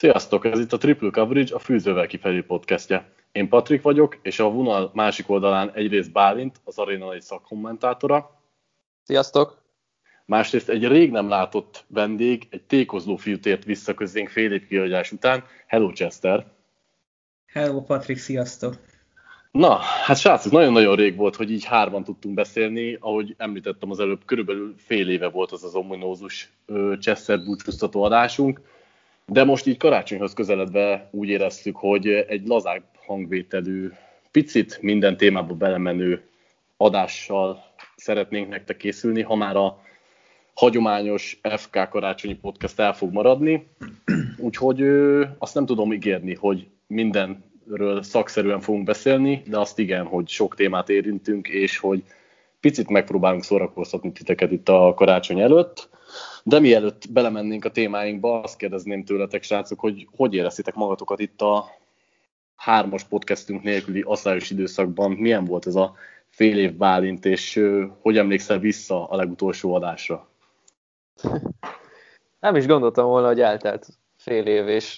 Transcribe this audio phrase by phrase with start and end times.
[0.00, 3.12] Sziasztok, ez itt a Triple Coverage, a Fűzővel kifelé podcastje.
[3.32, 8.30] Én Patrik vagyok, és a vonal másik oldalán egyrészt Bálint, az Arena egy szakkommentátora.
[9.02, 9.62] Sziasztok!
[10.24, 15.12] Másrészt egy rég nem látott vendég, egy tékozló fiú tért vissza közénk fél év kiadás
[15.12, 15.44] után.
[15.66, 16.46] Hello Chester!
[17.46, 18.74] Hello Patrik, sziasztok!
[19.50, 22.96] Na, hát srácok, nagyon-nagyon rég volt, hogy így hárman tudtunk beszélni.
[23.00, 26.52] Ahogy említettem az előbb, körülbelül fél éve volt az az ominózus
[27.00, 28.60] Chester búcsúztató adásunk
[29.30, 33.90] de most így karácsonyhoz közeledve úgy éreztük, hogy egy lazább hangvételű,
[34.30, 36.22] picit minden témába belemenő
[36.76, 37.64] adással
[37.96, 39.80] szeretnénk nektek készülni, ha már a
[40.54, 43.66] hagyományos FK karácsonyi podcast el fog maradni.
[44.36, 44.82] Úgyhogy
[45.38, 50.88] azt nem tudom ígérni, hogy mindenről szakszerűen fogunk beszélni, de azt igen, hogy sok témát
[50.88, 52.02] érintünk, és hogy
[52.60, 55.88] picit megpróbálunk szórakoztatni titeket itt a karácsony előtt.
[56.42, 61.64] De mielőtt belemennénk a témáinkba, azt kérdezném tőletek, srácok, hogy hogy éreztétek magatokat itt a
[62.56, 65.10] hármas podcastünk nélküli asszályos időszakban?
[65.10, 65.94] Milyen volt ez a
[66.28, 67.64] fél év Bálint, és
[68.00, 70.28] hogy emlékszel vissza a legutolsó adásra?
[72.40, 74.96] Nem is gondoltam volna, hogy eltelt fél év, és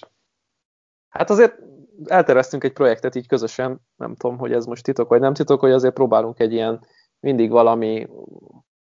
[1.09, 1.59] hát azért
[2.05, 5.71] elterveztünk egy projektet így közösen, nem tudom, hogy ez most titok vagy nem titok, hogy
[5.71, 6.85] azért próbálunk egy ilyen
[7.19, 8.07] mindig valami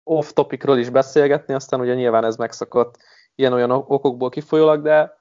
[0.09, 2.97] off-topicról is beszélgetni, aztán ugye nyilván ez megszakadt
[3.35, 5.21] ilyen-olyan okokból kifolyólag, de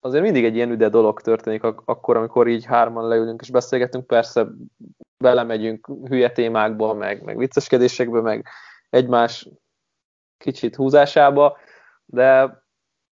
[0.00, 4.06] azért mindig egy ilyen üde dolog történik ak- akkor, amikor így hárman leülünk és beszélgetünk,
[4.06, 4.46] persze
[5.16, 8.46] belemegyünk hülye témákba, meg, meg vicceskedésekbe, meg
[8.90, 9.48] egymás
[10.38, 11.56] kicsit húzásába,
[12.04, 12.58] de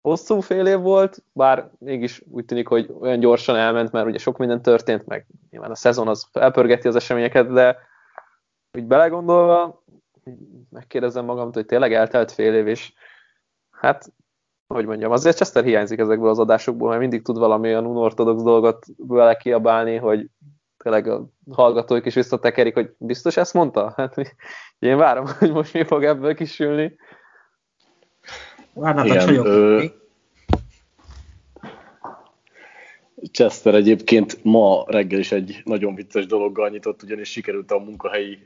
[0.01, 4.37] hosszú fél év volt, bár mégis úgy tűnik, hogy olyan gyorsan elment, mert ugye sok
[4.39, 7.77] minden történt, meg nyilván a szezon az elpörgeti az eseményeket, de
[8.73, 9.83] úgy belegondolva,
[10.71, 12.93] megkérdezem magam, hogy tényleg eltelt fél év, és
[13.71, 14.13] hát,
[14.67, 18.87] hogy mondjam, azért Chester hiányzik ezekből az adásokból, mert mindig tud valami olyan unortodox dolgot
[18.97, 20.29] vele kiabálni, hogy
[20.77, 23.93] tényleg a hallgatóik is visszatekerik, hogy biztos ezt mondta?
[23.97, 24.37] Hát
[24.79, 26.97] én várom, hogy most mi fog ebből kisülni.
[28.73, 29.47] Várnád a csajok.
[29.47, 29.85] Ö...
[33.33, 38.39] Chester egyébként ma reggel is egy nagyon vicces dologgal nyitott, ugyanis sikerült a munkahelyi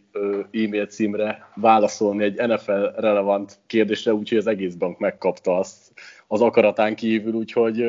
[0.51, 5.93] e-mail címre válaszolni egy NFL relevant kérdésre, úgyhogy az egész bank megkapta azt
[6.27, 7.85] az akaratán kívül, úgyhogy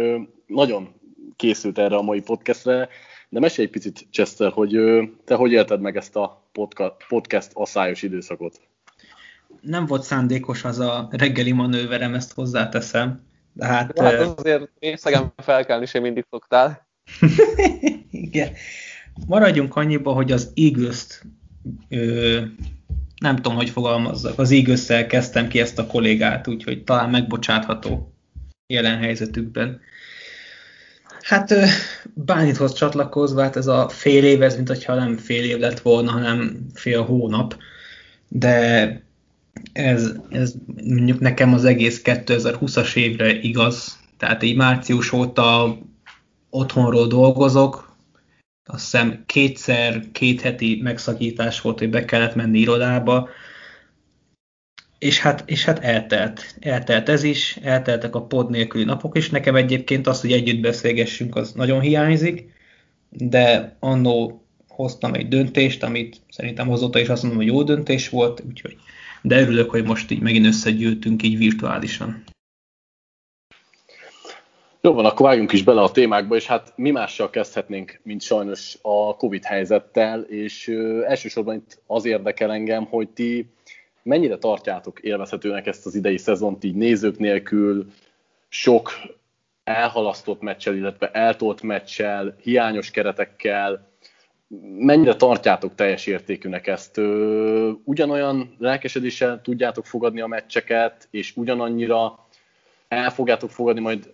[0.48, 0.90] nagyon
[1.36, 2.90] készült erre a mai podcastre.
[3.30, 4.80] De mesélj egy picit, Chester, hogy
[5.26, 6.44] te hogy élted meg ezt a
[7.08, 8.60] podcast asszályos időszakot?
[9.62, 13.22] Nem volt szándékos az a reggeli manőverem, ezt hozzáteszem
[13.54, 16.88] de hát, hát azért részegen felkelni sem mindig szoktál.
[18.12, 18.52] Igen.
[19.28, 21.22] Maradjunk annyiba, hogy az eagles
[23.20, 28.14] nem tudom, hogy fogalmazzak, az eagles kezdtem ki ezt a kollégát, úgyhogy talán megbocsátható
[28.68, 29.82] jelen helyzetükben.
[31.22, 31.54] Hát
[32.14, 36.66] Bánithoz csatlakozva, hát ez a fél év, ez mint nem fél év lett volna, hanem
[36.74, 37.58] fél hónap,
[38.28, 39.02] de
[39.74, 40.54] ez, ez
[40.84, 45.78] mondjuk nekem az egész 2020-as évre igaz, tehát így március óta
[46.50, 47.96] otthonról dolgozok,
[48.66, 53.30] azt hiszem kétszer, két heti megszakítás volt, hogy be kellett menni irodába,
[55.00, 56.56] és hát, és hát eltelt.
[56.60, 59.30] Eltelt ez is, elteltek a pod nélküli napok is.
[59.30, 62.52] Nekem egyébként az, hogy együtt beszélgessünk, az nagyon hiányzik,
[63.10, 68.44] de annó hoztam egy döntést, amit szerintem azóta is azt mondom, hogy jó döntés volt,
[68.48, 68.78] úgyhogy
[69.24, 72.24] de örülök, hogy most így megint összegyűltünk így virtuálisan.
[74.82, 78.78] Jó van, akkor vágjunk is bele a témákba, és hát mi mással kezdhetnénk, mint sajnos
[78.82, 83.50] a Covid helyzettel, és ö, elsősorban itt az érdekel engem, hogy ti
[84.02, 87.86] mennyire tartjátok élvezhetőnek ezt az idei szezont így nézők nélkül,
[88.50, 88.92] sok
[89.64, 93.93] elhalasztott meccsel, illetve eltolt meccsel, hiányos keretekkel,
[94.78, 96.98] mennyire tartjátok teljes értékűnek ezt?
[97.84, 102.28] Ugyanolyan lelkesedéssel tudjátok fogadni a meccseket, és ugyanannyira
[102.88, 104.14] el fogjátok fogadni majd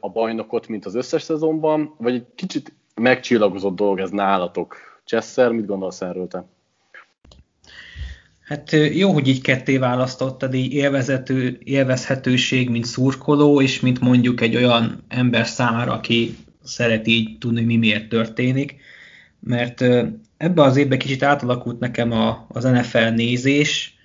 [0.00, 4.76] a bajnokot, mint az összes szezonban, vagy egy kicsit megcsillagozott dolog ez nálatok?
[5.04, 6.44] Csesszer, mit gondolsz erről te?
[8.44, 14.56] Hát jó, hogy így ketté választottad, így élvezető, élvezhetőség, mint szurkoló, és mint mondjuk egy
[14.56, 18.76] olyan ember számára, aki szereti így tudni, mi miért történik
[19.40, 19.84] mert
[20.36, 23.98] ebbe az évben kicsit átalakult nekem a, az NFL nézés,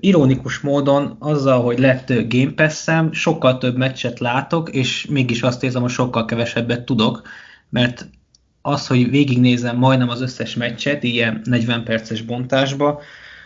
[0.00, 5.82] ironikus módon azzal, hogy lett Game pass sokkal több meccset látok, és mégis azt érzem,
[5.82, 7.22] hogy sokkal kevesebbet tudok,
[7.70, 8.08] mert
[8.62, 13.00] az, hogy végignézem majdnem az összes meccset, ilyen 40 perces bontásba,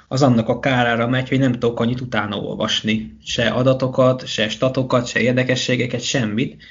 [0.08, 3.16] az annak a kárára megy, hogy nem tudok annyit utána olvasni.
[3.24, 6.62] Se adatokat, se statokat, se érdekességeket, semmit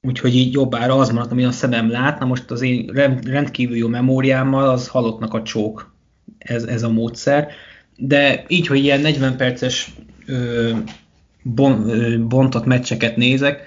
[0.00, 2.18] úgyhogy így jobbára az maradt, ami a szemem lát.
[2.18, 2.90] Na most az én
[3.24, 5.94] rendkívül jó memóriámmal az halottnak a csók
[6.38, 7.48] ez, ez a módszer.
[7.96, 9.92] De így, hogy ilyen 40 perces
[10.26, 10.70] ö,
[11.42, 13.66] bon, ö, bontott meccseket nézek,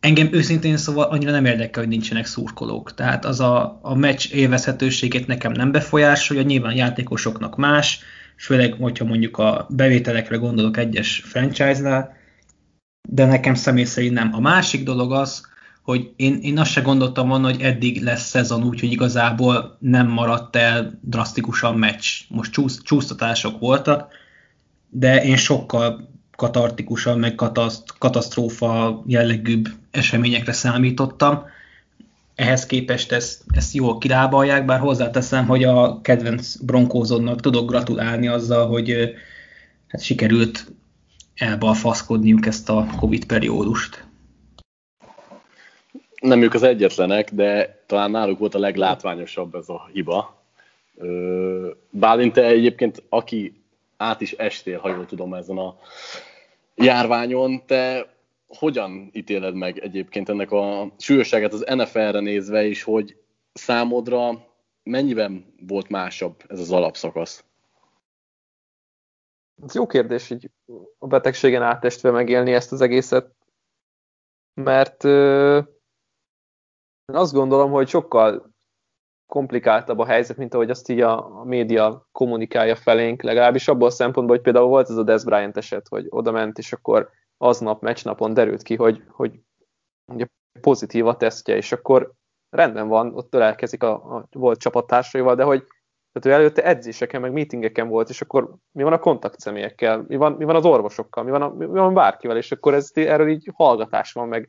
[0.00, 2.94] engem őszintén szóval annyira nem érdekel, hogy nincsenek szurkolók.
[2.94, 8.00] Tehát az a, a meccs élvezhetőségét nekem nem befolyásolja, nyilván játékosoknak más,
[8.36, 12.16] főleg, hogyha mondjuk a bevételekre gondolok egyes franchise-nál,
[13.10, 14.34] de nekem személy szerint nem.
[14.34, 15.46] A másik dolog az,
[15.82, 20.08] hogy én, én azt se gondoltam volna, hogy eddig lesz szezon úgy, hogy igazából nem
[20.08, 22.06] maradt el drasztikusan meccs.
[22.28, 24.12] Most csúsz, csúsztatások voltak,
[24.90, 31.42] de én sokkal katartikusan, meg kataszt, katasztrófa jellegűbb eseményekre számítottam.
[32.34, 38.68] Ehhez képest ezt, ezt jól kirábalják, bár hozzáteszem, hogy a kedvenc bronkózodnak tudok gratulálni azzal,
[38.68, 39.14] hogy
[39.88, 40.72] hát sikerült
[41.38, 44.06] elbalfaszkodniuk ezt a Covid periódust.
[46.20, 50.42] Nem ők az egyetlenek, de talán náluk volt a leglátványosabb ez a hiba.
[51.90, 53.62] Bálint, te egyébként, aki
[53.96, 55.76] át is estél, ha jól tudom, ezen a
[56.74, 58.12] járványon, te
[58.46, 63.16] hogyan ítéled meg egyébként ennek a súlyosságát az NFL-re nézve is, hogy
[63.52, 64.46] számodra
[64.82, 67.44] mennyiben volt másabb ez az alapszakasz?
[69.62, 70.50] Ez jó kérdés, hogy
[70.98, 73.34] a betegségen átestve megélni ezt az egészet,
[74.54, 75.66] mert euh,
[77.12, 78.56] én azt gondolom, hogy sokkal
[79.26, 83.90] komplikáltabb a helyzet, mint ahogy azt így a, a média kommunikálja felénk, legalábbis abból a
[83.90, 87.82] szempontból, hogy például volt ez a Des Bryant eset, hogy oda ment, és akkor aznap,
[87.82, 89.40] meccsnapon derült ki, hogy, hogy
[90.12, 90.26] ugye
[90.60, 92.12] pozitív a tesztje, és akkor
[92.50, 95.66] rendben van, ott ölelkezik a, a volt csapattársaival, de hogy
[96.18, 100.32] tehát ő előtte edzéseken, meg meetingeken volt, és akkor mi van a kontaktszemélyekkel, mi van,
[100.32, 103.50] mi van az orvosokkal, mi van, a, mi van bárkivel, és akkor ez, erről így
[103.54, 104.48] hallgatás van, meg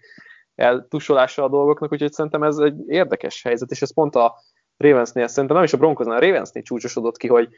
[0.56, 4.36] eltusolása a dolgoknak, úgyhogy szerintem ez egy érdekes helyzet, és ez pont a
[4.78, 7.50] Ravensnél, szerintem nem is a Broncosnál, a Ravensnél csúcsosodott ki, hogy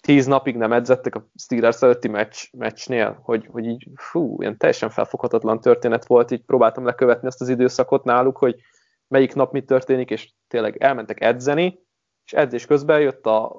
[0.00, 4.90] tíz napig nem edzettek a Steelers előtti meccs, meccsnél, hogy, hogy így fú, ilyen teljesen
[4.90, 8.56] felfoghatatlan történet volt, így próbáltam lekövetni ezt az időszakot náluk, hogy
[9.08, 11.85] melyik nap mi történik, és tényleg elmentek edzeni,
[12.26, 13.52] és edzés közben jött a,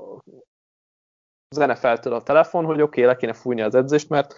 [1.49, 4.35] az NFL-től a telefon, hogy oké, okay, le kéne fújni az edzést, mert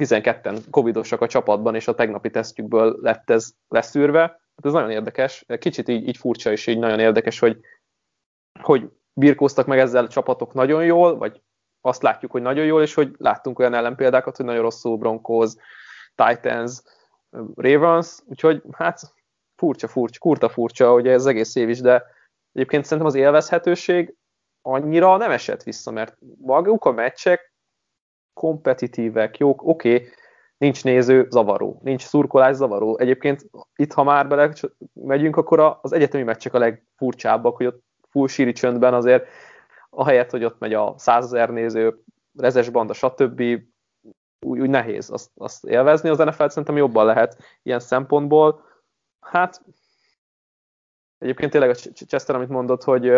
[0.00, 4.20] 12-en covidosak a csapatban, és a tegnapi tesztjükből lett ez leszűrve.
[4.20, 7.60] Hát ez nagyon érdekes, kicsit így, így furcsa, és így nagyon érdekes, hogy,
[8.60, 11.42] hogy birkóztak meg ezzel a csapatok nagyon jól, vagy
[11.80, 15.52] azt látjuk, hogy nagyon jól, és hogy láttunk olyan ellenpéldákat, hogy nagyon rosszul Broncos,
[16.14, 16.82] Titans,
[17.54, 19.00] Ravens, úgyhogy hát
[19.56, 22.04] furcsa, furcsa, kurta furcsa, hogy ez egész év is, de
[22.56, 24.14] egyébként szerintem az élvezhetőség
[24.62, 27.54] annyira nem esett vissza, mert maguk a meccsek
[28.32, 30.08] kompetitívek, jók, oké, okay,
[30.56, 32.98] nincs néző, zavaró, nincs szurkolás, zavaró.
[32.98, 34.52] Egyébként itt, ha már bele
[34.92, 39.26] megyünk, akkor az egyetemi meccsek a legfurcsábbak, hogy ott full síri csöndben azért,
[39.90, 42.02] ahelyett, hogy ott megy a százezer néző,
[42.38, 43.40] rezes banda, stb.,
[44.40, 46.08] úgy, úgy nehéz azt, azt élvezni.
[46.08, 48.64] Az NFL szerintem jobban lehet ilyen szempontból.
[49.20, 49.62] Hát
[51.18, 51.74] egyébként tényleg a
[52.06, 53.12] Chester, amit mondott, hogy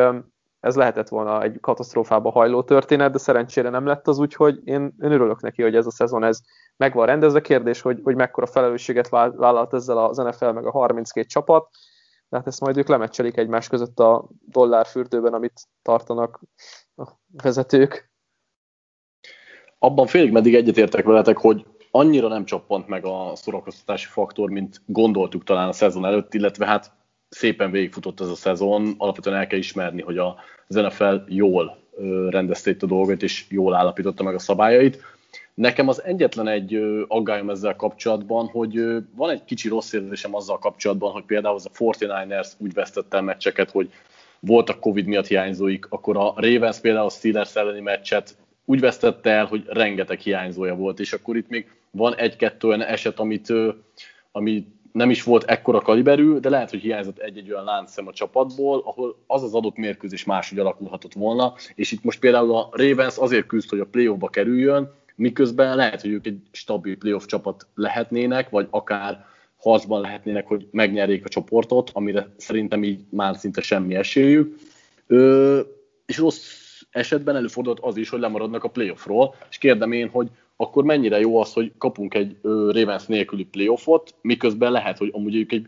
[0.60, 5.12] ez lehetett volna egy katasztrófába hajló történet, de szerencsére nem lett az, úgyhogy én, én
[5.12, 6.40] örülök neki, hogy ez a szezon ez
[6.76, 7.40] meg van rendezve.
[7.40, 11.68] Kérdés, hogy, hogy mekkora felelősséget vállalt ezzel az NFL meg a 32 csapat,
[12.28, 16.40] de hát ezt majd ők lemecselik egymás között a dollárfürdőben, amit tartanak
[16.96, 17.04] a
[17.42, 18.10] vezetők.
[19.78, 25.44] Abban félig meddig egyetértek veletek, hogy annyira nem csappant meg a szórakoztatási faktor, mint gondoltuk
[25.44, 26.97] talán a szezon előtt, illetve hát
[27.28, 31.78] szépen végigfutott ez a szezon, alapvetően el kell ismerni, hogy az NFL jól
[32.28, 35.02] rendezte itt a dolgot, és jól állapította meg a szabályait.
[35.54, 38.80] Nekem az egyetlen egy aggályom ezzel kapcsolatban, hogy
[39.16, 43.22] van egy kicsi rossz érzésem azzal kapcsolatban, hogy például az a 49ers úgy vesztette el
[43.22, 43.90] meccseket, hogy
[44.40, 49.44] voltak Covid miatt hiányzóik, akkor a Ravens például a Steelers elleni meccset úgy vesztette el,
[49.44, 53.52] hogy rengeteg hiányzója volt, és akkor itt még van egy-kettő olyan eset, amit,
[54.32, 58.82] ami nem is volt ekkora kaliberű, de lehet, hogy hiányzott egy-egy olyan láncszem a csapatból,
[58.84, 63.46] ahol az az adott mérkőzés máshogy alakulhatott volna, és itt most például a Ravens azért
[63.46, 68.66] küzd, hogy a playoffba kerüljön, miközben lehet, hogy ők egy stabil playoff csapat lehetnének, vagy
[68.70, 69.26] akár
[69.56, 74.56] harcban lehetnének, hogy megnyerjék a csoportot, amire szerintem így már szinte semmi esélyük.
[75.06, 75.60] Ö,
[76.06, 80.28] és rossz esetben előfordult az is, hogy lemaradnak a playoffról, és kérdem én, hogy
[80.60, 85.52] akkor mennyire jó az, hogy kapunk egy Ravens nélküli playoffot, miközben lehet, hogy amúgy ők
[85.52, 85.66] egy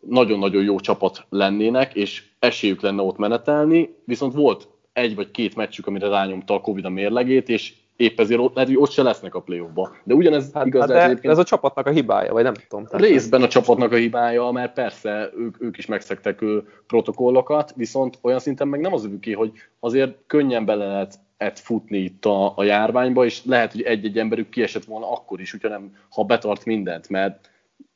[0.00, 5.86] nagyon-nagyon jó csapat lennének, és esélyük lenne ott menetelni, viszont volt egy vagy két meccsük,
[5.86, 9.34] amire rányomta a Covid a mérlegét, és épp ezért ott, lehet, hogy ott se lesznek
[9.34, 9.62] a play
[10.04, 11.32] De ugyanez hát, igaz hát de egyébként...
[11.32, 12.86] ez a csapatnak a hibája, vagy nem tudom.
[12.86, 16.44] Tehát részben a csapatnak a hibája, mert persze ők, ők is megszektek
[16.86, 21.98] protokollokat, viszont olyan szinten meg nem az övuké, hogy azért könnyen bele lehet et futni
[21.98, 25.96] itt a, a járványba, és lehet, hogy egy-egy emberük kiesett volna akkor is, hogyha nem,
[26.10, 27.50] ha betart mindent, mert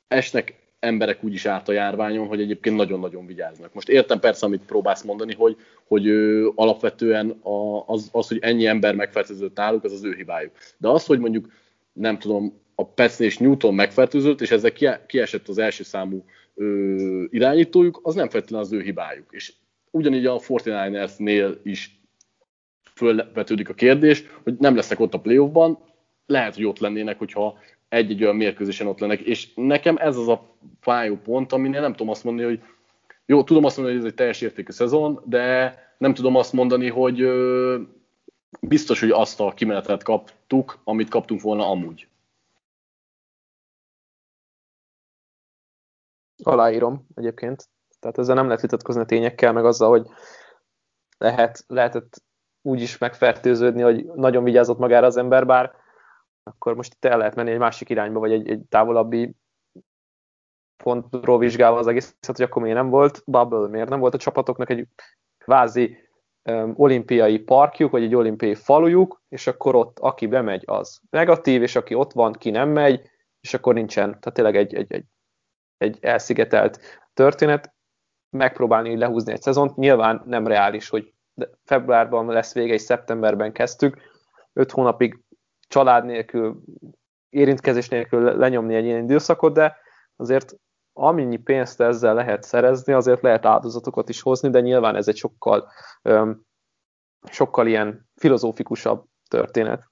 [0.09, 3.75] esnek emberek úgy is át a járványon, hogy egyébként nagyon-nagyon vigyáznak.
[3.75, 5.57] Most értem persze, amit próbálsz mondani, hogy,
[5.87, 10.53] hogy ő, alapvetően a, az, az, hogy ennyi ember megfertőzött náluk, az az ő hibájuk.
[10.79, 11.53] De az, hogy mondjuk,
[11.93, 14.73] nem tudom, a Petsnél és Newton megfertőzött, és ezzel
[15.07, 19.27] kiesett az első számú ö, irányítójuk, az nem feltétlenül az ő hibájuk.
[19.31, 19.53] És
[19.91, 22.00] ugyanígy a 49ersnél is
[23.01, 25.79] fölvetődik a kérdés, hogy nem lesznek ott a playoffban,
[26.27, 30.57] lehet, hogy ott lennének, hogyha egy-egy olyan mérkőzésen ott lennek, és nekem ez az a
[30.81, 32.63] fájó pont, aminél nem tudom azt mondani, hogy
[33.27, 36.89] jó, tudom azt mondani, hogy ez egy teljes értékű szezon, de nem tudom azt mondani,
[36.89, 37.29] hogy
[38.61, 42.09] biztos, hogy azt a kimenetet kaptuk, amit kaptunk volna amúgy.
[46.43, 47.69] Aláírom egyébként.
[48.01, 50.07] Tehát ezzel nem lehet vitatkozni a tényekkel, meg azzal, hogy
[51.19, 52.23] lehet, lehetett
[52.63, 55.73] úgy is megfertőződni, hogy nagyon vigyázott magára az ember, bár
[56.43, 59.35] akkor most itt el lehet menni egy másik irányba, vagy egy, egy távolabbi
[60.83, 64.71] pontról vizsgálva az egészet, hogy akkor miért nem volt bubble, miért nem volt a csapatoknak
[64.71, 64.89] egy
[65.39, 65.97] kvázi
[66.51, 71.77] um, olimpiai parkjuk, vagy egy olimpiai falujuk, és akkor ott aki bemegy, az negatív, és
[71.77, 75.05] aki ott van, ki nem megy, és akkor nincsen, tehát tényleg egy, egy, egy,
[75.77, 76.81] egy elszigetelt
[77.15, 77.75] történet,
[78.37, 81.13] megpróbálni lehúzni egy szezont, nyilván nem reális, hogy
[81.65, 83.97] februárban lesz vége, és szeptemberben kezdtük,
[84.53, 85.21] öt hónapig
[85.69, 86.61] család nélkül,
[87.29, 89.77] érintkezés nélkül lenyomni egy ilyen időszakot, de
[90.17, 90.55] azért
[90.93, 95.71] amennyi pénzt ezzel lehet szerezni, azért lehet áldozatokat is hozni, de nyilván ez egy sokkal,
[96.03, 96.45] öm,
[97.31, 99.91] sokkal ilyen filozófikusabb történet.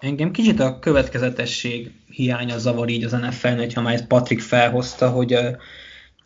[0.00, 5.38] Engem kicsit a következetesség hiánya zavar így az NFL-nél, ha már ezt Patrik felhozta, hogy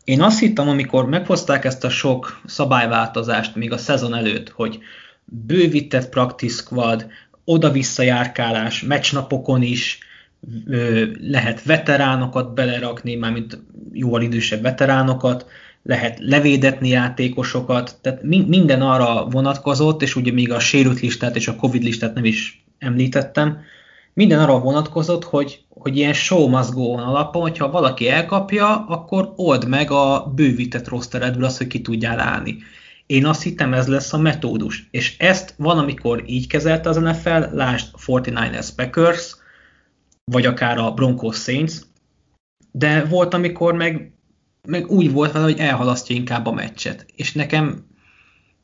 [0.05, 4.79] én azt hittem, amikor meghozták ezt a sok szabályváltozást még a szezon előtt, hogy
[5.25, 7.07] bővített practice squad,
[7.43, 9.99] oda-vissza járkálás, meccsnapokon is,
[11.21, 13.59] lehet veteránokat belerakni, mármint
[13.93, 15.45] jóval idősebb veteránokat,
[15.83, 21.55] lehet levédetni játékosokat, tehát minden arra vonatkozott, és ugye még a sérült listát és a
[21.55, 23.59] Covid listát nem is említettem,
[24.15, 29.33] minden arra vonatkozott, hogy, hogy ilyen show must go on alapon, hogyha valaki elkapja, akkor
[29.35, 32.57] old meg a bővített rosteredből azt, hogy ki tudjál állni.
[33.05, 37.55] Én azt hittem ez lesz a metódus, és ezt van, amikor így kezelte az NFL,
[37.55, 39.35] lásd 49ers Packers,
[40.23, 41.73] vagy akár a Broncos Saints,
[42.71, 44.13] de volt, amikor meg,
[44.67, 47.05] meg úgy volt vele, hogy elhalasztja inkább a meccset.
[47.15, 47.85] És nekem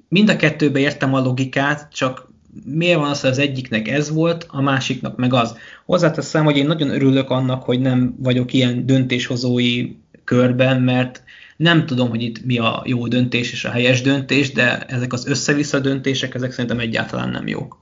[0.08, 2.31] mind a kettőbe értem a logikát, csak
[2.66, 5.58] miért van az, hogy az egyiknek ez volt, a másiknak meg az.
[5.86, 11.24] Hozzáteszem, hogy én nagyon örülök annak, hogy nem vagyok ilyen döntéshozói körben, mert
[11.58, 15.28] nem tudom, hogy itt mi a jó döntés és a helyes döntés, de ezek az
[15.28, 17.80] össze-vissza döntések, ezek szerintem egyáltalán nem jók.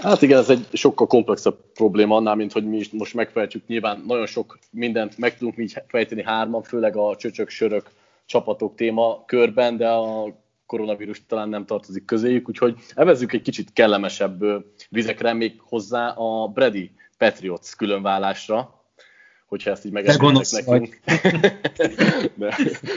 [0.00, 3.66] Hát igen, ez egy sokkal komplexebb probléma annál, mint hogy mi is most megfejtjük.
[3.66, 7.90] Nyilván nagyon sok mindent meg tudunk így fejteni hárman, főleg a csöcsök-sörök
[8.26, 10.34] csapatok téma körben, de a
[10.66, 14.44] koronavírus talán nem tartozik közéjük, úgyhogy evezzük egy kicsit kellemesebb
[14.88, 18.82] vizekre még hozzá a Brady Patriots különválásra,
[19.46, 21.00] hogyha ezt így megengednek nekünk.
[22.38, 22.56] De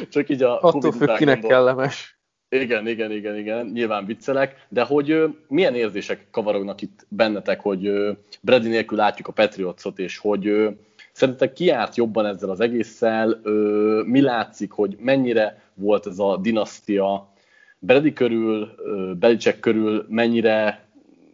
[0.09, 1.49] csak így a Attól függ, kinek gondol...
[1.49, 2.17] kellemes.
[2.49, 7.85] Igen, igen, igen, igen, nyilván viccelek, de hogy ö, milyen érzések kavarognak itt bennetek, hogy
[7.87, 10.69] ö, Brady nélkül látjuk a Patriotsot, és hogy ö,
[11.11, 16.37] szerintetek ki járt jobban ezzel az egésszel, ö, mi látszik, hogy mennyire volt ez a
[16.37, 17.33] dinasztia
[17.79, 18.75] Brady körül,
[19.15, 20.87] Belicek körül mennyire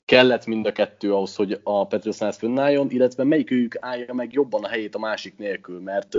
[0.06, 4.68] kellett mind a kettő ahhoz, hogy a Patriots fönnálljon, illetve melyikőjük állja meg jobban a
[4.68, 6.16] helyét a másik nélkül, mert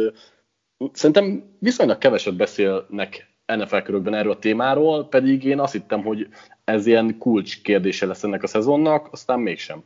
[0.93, 6.29] szerintem viszonylag keveset beszélnek NFL körökben erről a témáról, pedig én azt hittem, hogy
[6.65, 9.85] ez ilyen kulcs kérdése lesz ennek a szezonnak, aztán mégsem.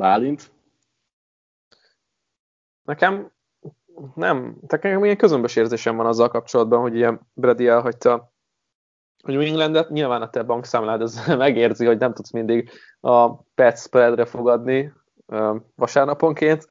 [0.00, 0.50] Bálint?
[2.82, 3.32] Nekem
[4.14, 8.31] nem, nekem ilyen közömbös érzésem van azzal kapcsolatban, hogy ilyen Brady elhagyta
[9.22, 13.78] a New Englandet, nyilván a te bankszámlád ez megérzi, hogy nem tudsz mindig a pet
[13.78, 14.92] spreadre fogadni
[15.74, 16.68] vasárnaponként.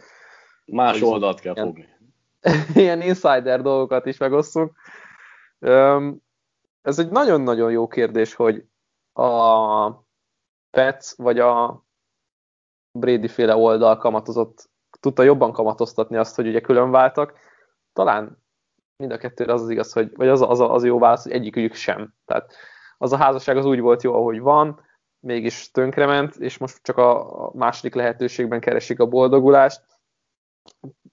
[0.66, 1.88] Más oldalt kell ilyen, fogni.
[2.82, 4.72] Ilyen insider dolgokat is megosztunk.
[6.82, 8.66] Ez egy nagyon-nagyon jó kérdés, hogy
[9.14, 9.90] a
[10.70, 11.84] Pets vagy a
[12.92, 17.34] Brady féle oldal kamatozott, tudta jobban kamatoztatni azt, hogy ugye külön váltak.
[17.94, 18.44] Talán
[19.02, 21.74] mind a kettőre az az igaz, hogy, vagy az, az, az jó válasz, hogy egyikük
[21.74, 22.14] sem.
[22.26, 22.54] Tehát
[22.98, 24.82] az a házasság az úgy volt jó, ahogy van,
[25.20, 29.82] mégis tönkrement, és most csak a második lehetőségben keresik a boldogulást.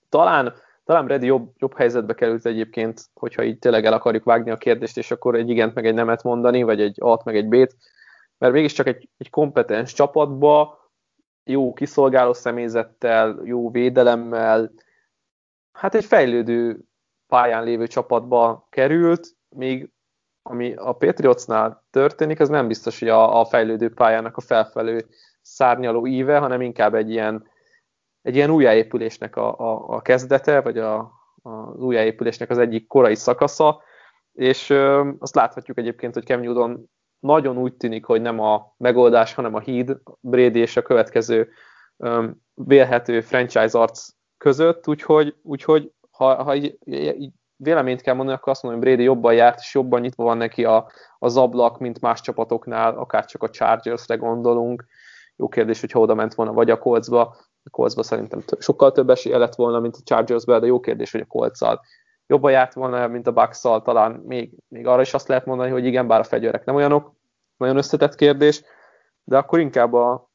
[0.09, 0.55] Talán,
[0.85, 4.97] talán Brady jobb, jobb helyzetbe került egyébként, hogyha így tényleg el akarjuk vágni a kérdést,
[4.97, 7.77] és akkor egy igent meg egy nemet mondani, vagy egy alt meg egy bét,
[8.39, 10.79] mert mégiscsak egy, egy kompetens csapatba,
[11.45, 14.71] jó kiszolgáló személyzettel, jó védelemmel,
[15.73, 16.88] hát egy fejlődő
[17.29, 19.91] pályán lévő csapatba került, még
[20.43, 25.07] ami a Patriotsnál történik, az nem biztos, hogy a, a fejlődő pályának a felfelő
[25.41, 27.49] szárnyaló íve, hanem inkább egy ilyen,
[28.23, 33.83] egy ilyen újjáépülésnek a, a, a kezdete, vagy a, az újjáépülésnek az egyik korai szakasza,
[34.33, 39.35] és ö, azt láthatjuk egyébként, hogy Cam Newton nagyon úgy tűnik, hogy nem a megoldás,
[39.35, 41.49] hanem a híd Brady és a következő
[41.97, 46.79] ö, vélhető franchise arc között, úgyhogy, úgyhogy ha, ha így,
[47.21, 50.37] így véleményt kell mondani, akkor azt mondom, hogy Brady jobban járt, és jobban nyitva van
[50.37, 54.85] neki a, az ablak, mint más csapatoknál, akár csak a Chargersre gondolunk.
[55.37, 57.37] Jó kérdés, hogyha oda ment volna, vagy a Coltsba.
[57.63, 61.13] A Coltsba szerintem t- sokkal több esélye lett volna, mint a Chargersbe, de jó kérdés,
[61.13, 61.59] hogy a colts
[62.27, 65.85] jobban járt volna, mint a bucks talán még, még arra is azt lehet mondani, hogy
[65.85, 67.13] igen, bár a fegyverek nem olyanok,
[67.57, 68.63] nagyon összetett kérdés,
[69.25, 70.31] de akkor inkább a,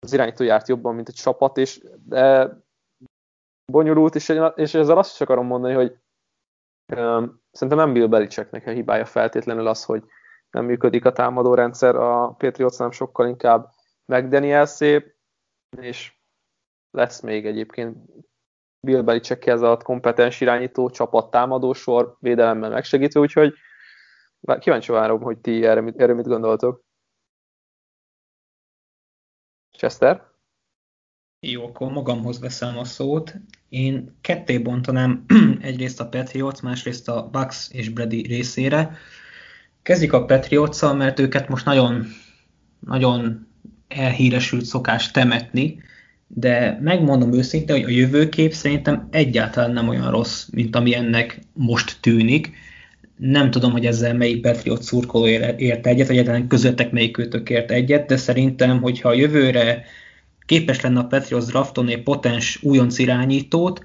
[0.00, 2.50] az irányító járt jobban, mint egy csapat, és de
[3.72, 5.98] bonyolult, és, és ezzel azt is akarom mondani, hogy
[7.50, 10.04] Szerintem nem Bill Belichicknek a hibája feltétlenül az, hogy
[10.50, 13.70] nem működik a támadó rendszer, a Patriots nem sokkal inkább
[14.64, 15.14] szép,
[15.80, 16.16] és
[16.90, 17.96] lesz még egyébként
[18.86, 23.54] Bill Belichick ez a kompetens irányító, csapat támadósor, védelemmel megsegítő, úgyhogy
[24.58, 26.84] kíváncsi várom, hogy ti erre erre mit gondoltok.
[29.70, 30.27] Chester?
[31.40, 33.34] Jó, akkor magamhoz veszem a szót.
[33.68, 35.24] Én ketté bontanám
[35.60, 38.96] egyrészt a Patriots, másrészt a Bucks és Brady részére.
[39.82, 42.06] Kezdjük a patriots mert őket most nagyon,
[42.86, 43.46] nagyon
[43.88, 45.82] elhíresült szokás temetni,
[46.26, 51.98] de megmondom őszintén, hogy a jövőkép szerintem egyáltalán nem olyan rossz, mint ami ennek most
[52.00, 52.50] tűnik.
[53.16, 57.70] Nem tudom, hogy ezzel melyik Patriot szurkoló ért egyet, vagy egyáltalán közöttek melyik őtök ért
[57.70, 59.84] egyet, de szerintem, hogyha a jövőre
[60.48, 63.84] képes lenne a Patriots draftolni egy potens újonc irányítót,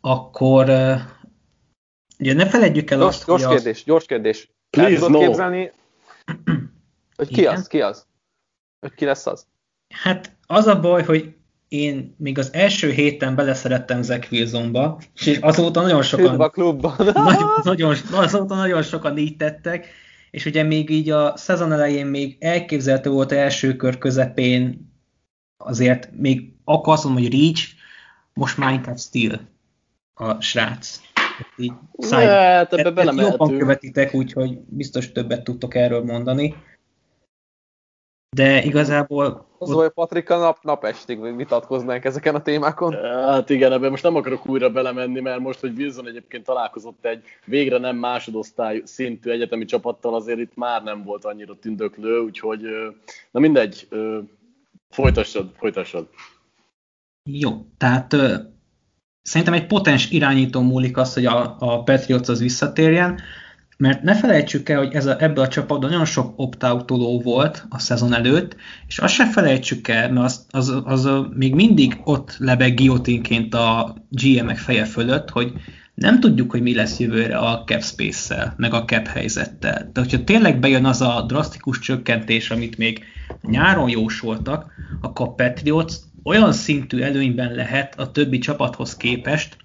[0.00, 0.64] akkor
[2.18, 3.84] ugye ne felejtjük el gyors, azt, gyors hogy kérdés, az...
[3.84, 4.50] gyors kérdés.
[4.70, 5.18] Please, tudod no.
[5.18, 5.72] képzelni,
[7.16, 7.54] hogy ki Igen?
[7.54, 8.06] az, ki az?
[8.80, 9.46] Hogy ki lesz az?
[9.94, 11.34] Hát az a baj, hogy
[11.68, 16.94] én még az első héten beleszerettem Zach Wilsonba, és azóta nagyon sokan, a klubban.
[17.14, 19.88] nagyon, nagyon, azóta nagyon sokan így tettek,
[20.30, 24.94] és ugye még így a szezon elején még elképzelhető volt első kör közepén
[25.56, 27.64] azért még akkor azt mondom, hogy Reach,
[28.32, 29.40] most már inkább Steel
[30.14, 31.00] a srác.
[31.56, 33.38] Így száj, hát ebbe belemehetünk.
[33.40, 36.54] Jobban követitek, úgyhogy biztos többet tudtok erről mondani.
[38.36, 39.46] De igazából...
[39.58, 42.94] Az hogy Patrik a nap, napestig vitatkoznánk ezeken a témákon.
[43.02, 47.22] Hát igen, ebben most nem akarok újra belemenni, mert most, hogy Wilson egyébként találkozott egy
[47.44, 52.60] végre nem másodosztály szintű egyetemi csapattal, azért itt már nem volt annyira tündöklő, úgyhogy
[53.30, 53.88] na mindegy,
[54.88, 56.08] Folytassad, folytassad.
[57.30, 58.36] Jó, tehát ö,
[59.22, 63.20] szerintem egy potens irányító múlik az, hogy a, a Patriots az visszatérjen,
[63.76, 66.62] mert ne felejtsük el, hogy ez a, ebből a csapatban nagyon sok opt
[67.22, 71.54] volt a szezon előtt, és azt se felejtsük el, mert az, az, az, az még
[71.54, 75.52] mindig ott lebeg guillotinként a GM-ek feje fölött, hogy
[75.96, 79.90] nem tudjuk, hogy mi lesz jövőre a cap space-szel, meg a cap helyzettel.
[79.92, 83.04] De hogyha tényleg bejön az a drasztikus csökkentés, amit még
[83.42, 89.56] nyáron jósoltak, akkor a Patriots olyan szintű előnyben lehet a többi csapathoz képest,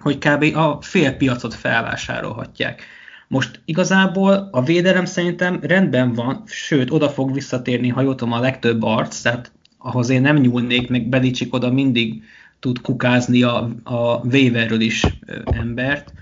[0.00, 0.56] hogy kb.
[0.56, 2.82] a fél piacot felvásárolhatják.
[3.28, 9.20] Most igazából a védelem szerintem rendben van, sőt, oda fog visszatérni, ha a legtöbb arc,
[9.20, 12.22] tehát ahhoz én nem nyúlnék, meg Belicsik oda mindig
[12.64, 15.06] tud kukázni a, a waiverről is
[15.44, 16.12] embert.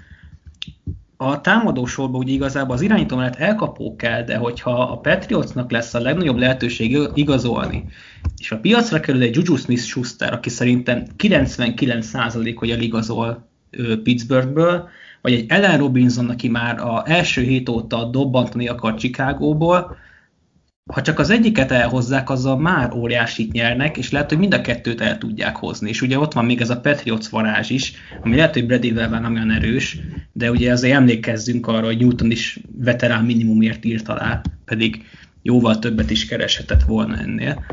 [1.16, 5.94] A támadó sorban ugye igazából az irányító mellett elkapó kell, de hogyha a Patriotsnak lesz
[5.94, 7.84] a legnagyobb lehetőség igazolni,
[8.38, 13.48] és a piacra kerül egy Juju Smith-Schuster, aki szerintem 99% hogy eligazol
[14.02, 14.88] Pittsburghből,
[15.20, 19.96] vagy egy Ellen Robinson, aki már a első hét óta dobbantani akar Chicagóból,
[20.86, 25.00] ha csak az egyiket elhozzák, azzal már óriásit nyernek, és lehet, hogy mind a kettőt
[25.00, 25.88] el tudják hozni.
[25.88, 27.92] És ugye ott van még ez a Patriots varázs is,
[28.22, 29.98] ami lehet, hogy Bradyvel van nem olyan erős,
[30.32, 35.04] de ugye azért emlékezzünk arra, hogy Newton is veterán minimumért írt alá, pedig
[35.42, 37.64] jóval többet is kereshetett volna ennél.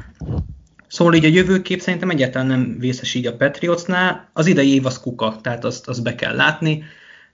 [0.87, 4.29] Szóval így a jövőkép szerintem egyáltalán nem vészes így a Patriotsnál.
[4.33, 6.83] Az idei év az kuka, tehát azt, azt be kell látni.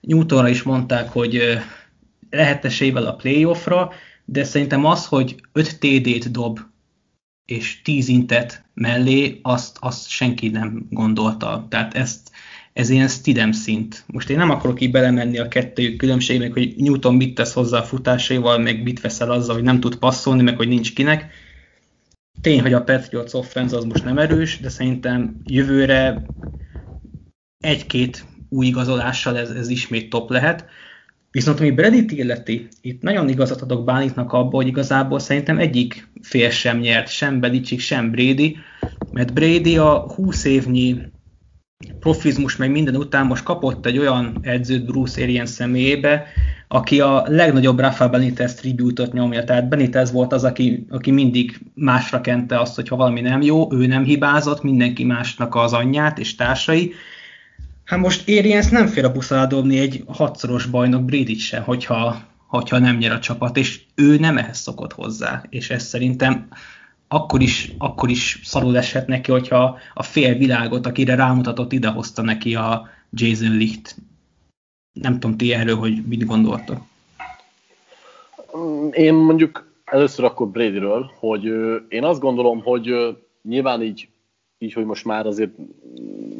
[0.00, 1.58] Newtonra is mondták, hogy
[2.30, 3.92] lehet esélyvel a playoffra,
[4.26, 6.60] de szerintem az, hogy 5 TD-t dob
[7.44, 11.66] és tíz intet mellé, azt, azt senki nem gondolta.
[11.68, 12.30] Tehát ezt,
[12.72, 14.04] ez ilyen Stidem szint.
[14.06, 17.84] Most én nem akarok így belemenni a kettőjük különbségnek, hogy Newton mit tesz hozzá a
[17.84, 21.32] futásaival, meg mit veszel azzal, hogy nem tud passzolni, meg hogy nincs kinek.
[22.40, 26.26] Tény, hogy a Patriots offense az most nem erős, de szerintem jövőre
[27.58, 30.68] egy-két új igazolással ez, ez ismét top lehet.
[31.36, 36.50] Viszont ami Bredit illeti, itt nagyon igazat adok Bánitnak abba, hogy igazából szerintem egyik fél
[36.50, 38.56] sem nyert, sem Belichick, sem Brady,
[39.12, 40.98] mert Brady a 20 évnyi
[42.00, 46.26] profizmus meg minden után most kapott egy olyan edzőt Bruce Arians személyébe,
[46.68, 49.44] aki a legnagyobb Rafa Benitez tribútot nyomja.
[49.44, 53.72] Tehát Benitez volt az, aki, aki mindig másra kente azt, hogy ha valami nem jó,
[53.72, 56.92] ő nem hibázott, mindenki másnak az anyját és társai,
[57.86, 62.78] Hát most Arians nem fér a alá dobni egy hatszoros bajnok Brady se, hogyha, hogyha
[62.78, 66.48] nem nyer a csapat, és ő nem ehhez szokott hozzá, és ez szerintem
[67.08, 72.54] akkor is, akkor is szarul eshet neki, hogyha a fél világot, akire rámutatott, idehozta neki
[72.54, 73.96] a Jason Licht.
[74.92, 76.78] Nem tudom ti erről, hogy mit gondoltok.
[78.90, 81.44] Én mondjuk először akkor Bradyről, hogy
[81.88, 84.08] én azt gondolom, hogy nyilván így
[84.58, 85.50] így, hogy most már azért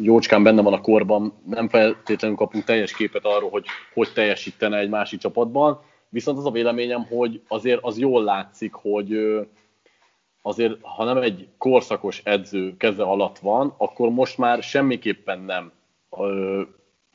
[0.00, 3.64] jócskán benne van a korban, nem feltétlenül kapunk teljes képet arról, hogy
[3.94, 9.38] hogy teljesítene egy másik csapatban, viszont az a véleményem, hogy azért az jól látszik, hogy
[10.42, 15.72] azért, ha nem egy korszakos edző keze alatt van, akkor most már semmiképpen nem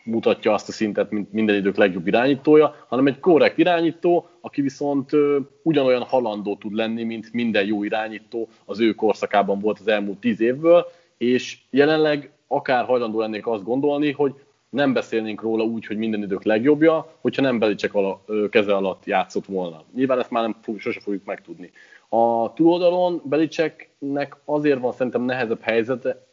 [0.03, 5.13] mutatja azt a szintet, mint minden idők legjobb irányítója, hanem egy korrekt irányító, aki viszont
[5.13, 10.19] ö, ugyanolyan halandó tud lenni, mint minden jó irányító az ő korszakában volt az elmúlt
[10.19, 10.85] tíz évből,
[11.21, 14.33] és jelenleg akár hajlandó lennék azt gondolni, hogy
[14.69, 19.45] nem beszélnénk róla úgy, hogy minden idők legjobbja, hogyha nem Belicek ala, keze alatt játszott
[19.45, 19.83] volna.
[19.95, 21.71] Nyilván ezt már nem fog, sose fogjuk megtudni.
[22.09, 26.25] A túloldalon Beliceknek azért van szerintem nehezebb helyzete,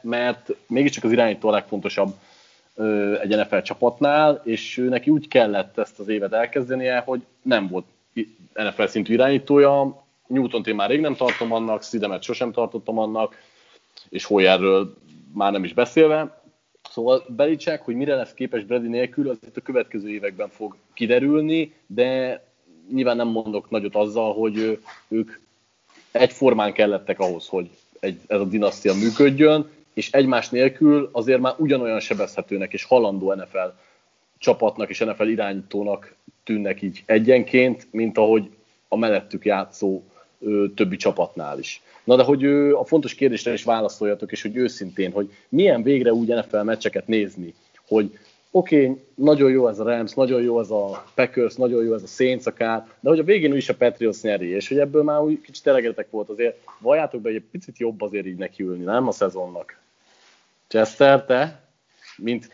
[0.00, 2.14] mert mégiscsak az irányító a legfontosabb
[3.22, 7.84] egy NFL csapatnál, és neki úgy kellett ezt az évet elkezdenie, hogy nem volt
[8.54, 13.36] NFL szintű irányítója, Newton-t én már rég nem tartom annak, Szidemet sosem tartottam annak,
[14.08, 14.96] és Hoyerről
[15.34, 16.42] már nem is beszélve.
[16.90, 21.74] Szóval Belicek, hogy mire lesz képes Brady nélkül, az itt a következő években fog kiderülni,
[21.86, 22.42] de
[22.92, 25.38] nyilván nem mondok nagyot azzal, hogy ők
[26.10, 32.00] egyformán kellettek ahhoz, hogy egy, ez a dinasztia működjön, és egymás nélkül azért már ugyanolyan
[32.00, 33.68] sebezhetőnek és halandó NFL
[34.38, 38.50] csapatnak és NFL irányítónak tűnnek így egyenként, mint ahogy
[38.88, 40.02] a mellettük játszó
[40.40, 41.82] ö, többi csapatnál is.
[42.08, 46.12] Na de hogy ö, a fontos kérdésre is válaszoljatok, és hogy őszintén, hogy milyen végre
[46.12, 47.54] úgy NFL meccseket nézni,
[47.86, 48.18] hogy
[48.50, 52.02] oké, okay, nagyon jó ez a Rams, nagyon jó ez a Packers, nagyon jó ez
[52.02, 55.20] a Saints akár, de hogy a végén is a Patriots nyeri, és hogy ebből már
[55.20, 59.08] úgy kicsit elegetek volt, azért valljátok be, hogy egy picit jobb azért így nekiülni, nem
[59.08, 59.78] a szezonnak.
[60.68, 61.60] Chester, te,
[62.16, 62.48] mint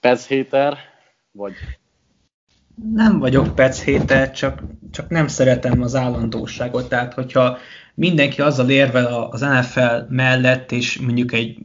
[0.00, 0.76] Pez héter,
[1.30, 1.52] vagy?
[2.94, 6.88] Nem vagyok Pez héter, csak, csak nem szeretem az állandóságot.
[6.88, 7.58] Tehát, hogyha
[7.94, 11.58] mindenki azzal érvel az NFL mellett, és mondjuk egy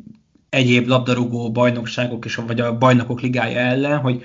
[0.50, 4.22] egyéb labdarúgó bajnokságok és vagy a bajnokok ligája ellen, hogy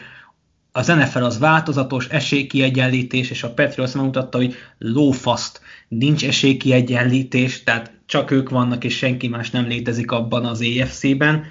[0.73, 8.31] az NFL az változatos, esélykiegyenlítés, és a Patriots megmutatta, hogy lófaszt, nincs esélykiegyenlítés, tehát csak
[8.31, 11.45] ők vannak, és senki más nem létezik abban az EFC-ben.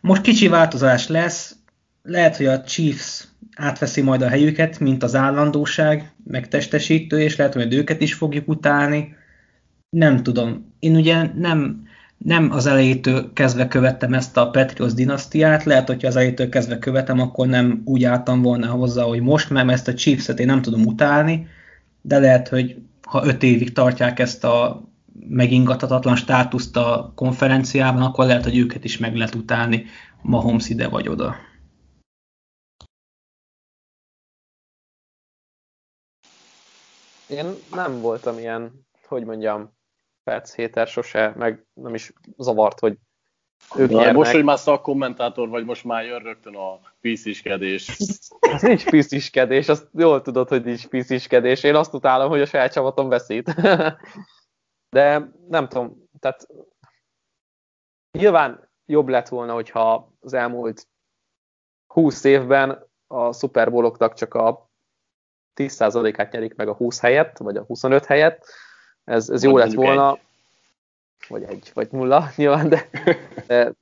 [0.00, 1.56] Most kicsi változás lesz,
[2.06, 3.24] lehet, hogy a Chiefs
[3.56, 8.48] átveszi majd a helyüket, mint az állandóság, meg testesítő, és lehet, hogy őket is fogjuk
[8.48, 9.14] utálni.
[9.90, 10.72] Nem tudom.
[10.78, 11.86] Én ugye nem,
[12.18, 17.20] nem az elejétől kezdve követtem ezt a Patriots dinasztiát, lehet, hogyha az elejétől kezdve követem,
[17.20, 20.86] akkor nem úgy álltam volna hozzá, hogy most, mert ezt a Chiefs-et én nem tudom
[20.86, 21.46] utálni,
[22.00, 24.84] de lehet, hogy ha öt évig tartják ezt a
[25.28, 29.84] megingathatatlan státuszt a konferenciában, akkor lehet, hogy őket is meg lehet utálni
[30.22, 31.36] Mahomes ide vagy oda.
[37.28, 39.76] Én nem voltam ilyen, hogy mondjam,
[40.24, 42.98] perc héter sose, meg nem is zavart, hogy
[43.76, 47.96] ők Na, most, hogy már szakkommentátor vagy, most már jön rögtön a pisziskedés.
[48.40, 51.62] Ez nincs pisziskedés, azt jól tudod, hogy nincs pisziskedés.
[51.62, 53.54] Én azt utálom, hogy a saját csapatom veszít.
[54.96, 56.46] De nem tudom, tehát
[58.18, 60.88] nyilván jobb lett volna, hogyha az elmúlt
[61.86, 64.65] 20 évben a Super Bowl-oknak csak a
[65.56, 68.44] 10%-át nyerik meg a 20 helyett, vagy a 25 helyett.
[69.04, 70.12] Ez, ez jó lett volna.
[70.12, 70.20] Egy.
[71.28, 72.88] Vagy egy, vagy nulla, nyilván, de,
[73.46, 73.74] de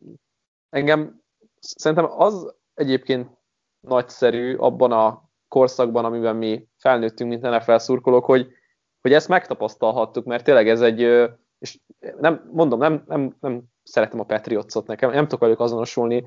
[0.70, 1.22] engem
[1.60, 3.30] szerintem az egyébként
[3.80, 8.52] nagyszerű abban a korszakban, amiben mi felnőttünk, mint NFL szurkolók, hogy
[9.04, 11.28] hogy ezt megtapasztalhattuk, mert tényleg ez egy
[12.20, 16.26] nem, mondom, nem, nem, nem szeretem a Patriotsot nekem, nem tudok velük azonosulni,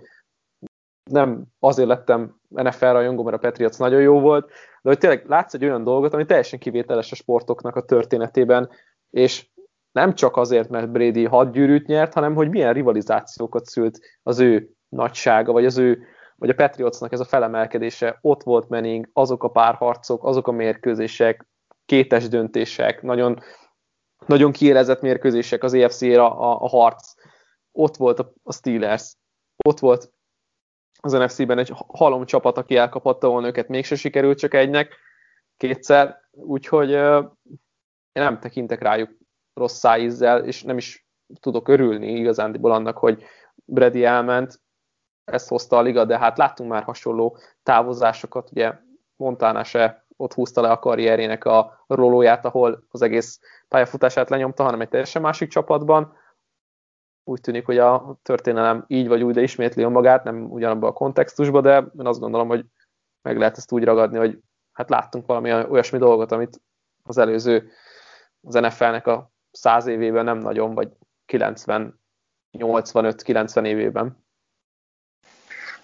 [1.10, 4.48] nem azért lettem NFL rajongó, mert a Patriots nagyon jó volt,
[4.82, 8.70] de hogy tényleg látsz egy olyan dolgot, ami teljesen kivételes a sportoknak a történetében,
[9.10, 9.48] és
[9.91, 14.70] nem csak azért, mert Brady hat gyűrűt nyert, hanem hogy milyen rivalizációkat szült az ő
[14.89, 16.00] nagysága, vagy az ő,
[16.36, 18.17] vagy a Patriotsnak ez a felemelkedése.
[18.22, 21.48] Ott volt Manning, azok a párharcok, azok a mérkőzések,
[21.86, 23.39] kétes döntések, nagyon,
[24.26, 27.13] nagyon kiélezett mérkőzések az EFC-ra a, a harc.
[27.72, 29.15] Ott volt a, a Steelers,
[29.65, 30.12] ott volt
[31.00, 34.96] az NFC-ben egy halom csapat, aki elkapatta volna őket, mégse sikerült csak egynek,
[35.58, 39.10] kétszer, úgyhogy én nem tekintek rájuk
[39.54, 41.08] rossz szájízzel, és nem is
[41.40, 43.24] tudok örülni igazándiból annak, hogy
[43.66, 44.62] Brady elment,
[45.24, 48.74] ezt hozta a liga, de hát láttunk már hasonló távozásokat, ugye
[49.16, 54.82] Montana se ott húzta le a karrierének a rolóját, ahol az egész pályafutását lenyomta, hanem
[54.82, 56.16] egy teljesen másik csapatban.
[57.28, 61.62] Úgy tűnik, hogy a történelem így vagy úgy, de ismétli magát, nem ugyanabban a kontextusban,
[61.62, 62.66] de én azt gondolom, hogy
[63.22, 64.40] meg lehet ezt úgy ragadni, hogy
[64.72, 66.62] hát láttunk valami olyasmi dolgot, amit
[67.04, 67.70] az előző
[68.42, 70.90] az NFL-nek a száz évében nem nagyon, vagy
[71.26, 72.00] 90,
[72.58, 74.26] 85-90 évében.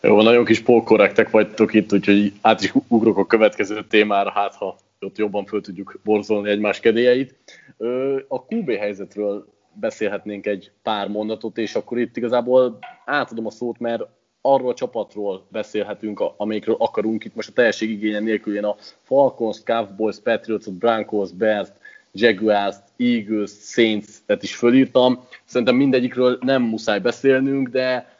[0.01, 4.77] Jó, nagyon kis polkorrektek vagytok itt, úgyhogy át is ugrok a következő témára, hát ha
[4.99, 7.35] ott jobban föl tudjuk borzolni egymás kedélyeit.
[8.27, 14.03] A QB helyzetről beszélhetnénk egy pár mondatot, és akkor itt igazából átadom a szót, mert
[14.41, 17.25] arról a csapatról beszélhetünk, amikről akarunk.
[17.25, 21.67] Itt most a teljesség igénye nélkül én a Falcons, Cowboys, Patriots, Broncos, Bears,
[22.11, 25.23] Jaguars, Eagles, Saints-et is fölírtam.
[25.45, 28.17] Szerintem mindegyikről nem muszáj beszélnünk, de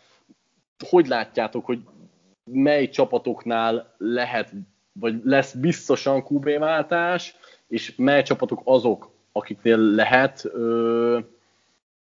[0.89, 1.79] hogy látjátok, hogy
[2.51, 4.53] mely csapatoknál lehet,
[4.99, 7.35] vagy lesz biztosan QB váltás,
[7.67, 11.19] és mely csapatok azok, akiknél lehet, ö,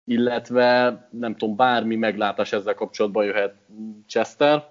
[0.08, 3.54] illetve nem tudom, bármi meglátás ezzel kapcsolatban jöhet
[4.06, 4.64] Chester?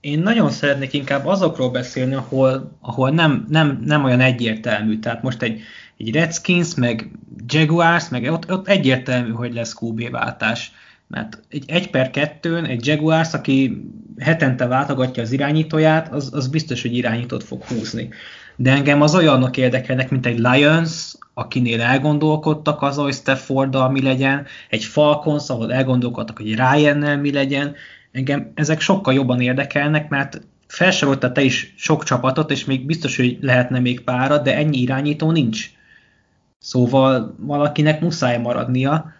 [0.00, 4.98] Én nagyon szeretnék inkább azokról beszélni, ahol, ahol nem, nem, nem olyan egyértelmű.
[4.98, 5.60] Tehát most egy,
[5.96, 7.10] egy Redskins, meg
[7.46, 10.72] Jaguars, meg ott, ott egyértelmű, hogy lesz QB váltás.
[11.06, 13.84] Mert egy 1 per 2 egy Jaguars, aki
[14.18, 18.08] hetente váltogatja az irányítóját, az, az biztos, hogy irányítót fog húzni.
[18.56, 24.46] De engem az olyanok érdekelnek, mint egy Lions, akinél elgondolkodtak az, hogy Stafforddal mi legyen,
[24.68, 27.74] egy Falcons, ahol elgondolkodtak, hogy Ryannel mi legyen,
[28.12, 33.38] engem ezek sokkal jobban érdekelnek, mert felsorolta te is sok csapatot, és még biztos, hogy
[33.40, 35.70] lehetne még pára, de ennyi irányító nincs.
[36.58, 39.12] Szóval valakinek muszáj maradnia.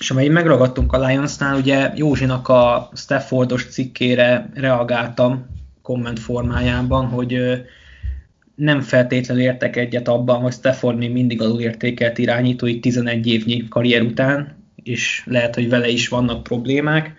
[0.00, 5.46] És amely megragadtunk a Lionsnál, ugye Józsinak a Staffordos cikkére reagáltam
[5.82, 7.64] komment formájában, hogy
[8.54, 14.56] nem feltétlenül értek egyet abban, hogy Stafford még mindig alulértékelt irányítói 11 évnyi karrier után,
[14.82, 17.14] és lehet, hogy vele is vannak problémák.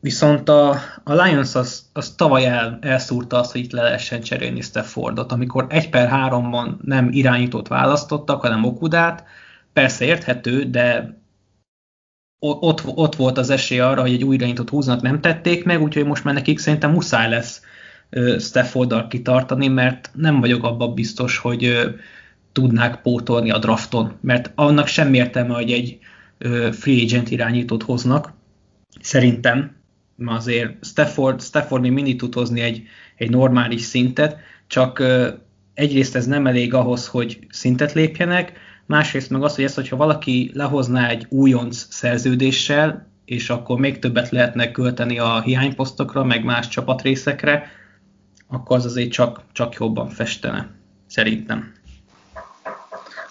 [0.00, 0.70] Viszont a,
[1.04, 5.66] a Lions az, az tavaly el, elszúrta azt, hogy itt le lehessen cserélni Staffordot, amikor
[5.68, 9.24] egy per háromban nem irányítót választottak, hanem Okudát.
[9.72, 11.18] Persze érthető, de
[12.38, 16.04] ott, ott volt az esély arra, hogy egy új irányítót húznak, nem tették meg, úgyhogy
[16.04, 17.62] most már nekik szerintem muszáj lesz
[18.38, 21.90] Stafforddal kitartani, mert nem vagyok abban biztos, hogy
[22.52, 25.98] tudnák pótolni a drafton, mert annak sem értelme, hogy egy
[26.72, 28.32] free agent irányítót hoznak,
[29.00, 29.76] szerintem,
[30.24, 32.82] azért Stafford, Stafford még mindig tud hozni egy,
[33.16, 35.02] egy normális szintet, csak
[35.74, 38.52] egyrészt ez nem elég ahhoz, hogy szintet lépjenek,
[38.86, 44.30] másrészt meg az, hogy ezt, hogyha valaki lehozná egy újonc szerződéssel, és akkor még többet
[44.30, 47.70] lehetne költeni a hiányposztokra, meg más csapatrészekre,
[48.48, 50.70] akkor az azért csak, csak jobban festene,
[51.06, 51.72] szerintem.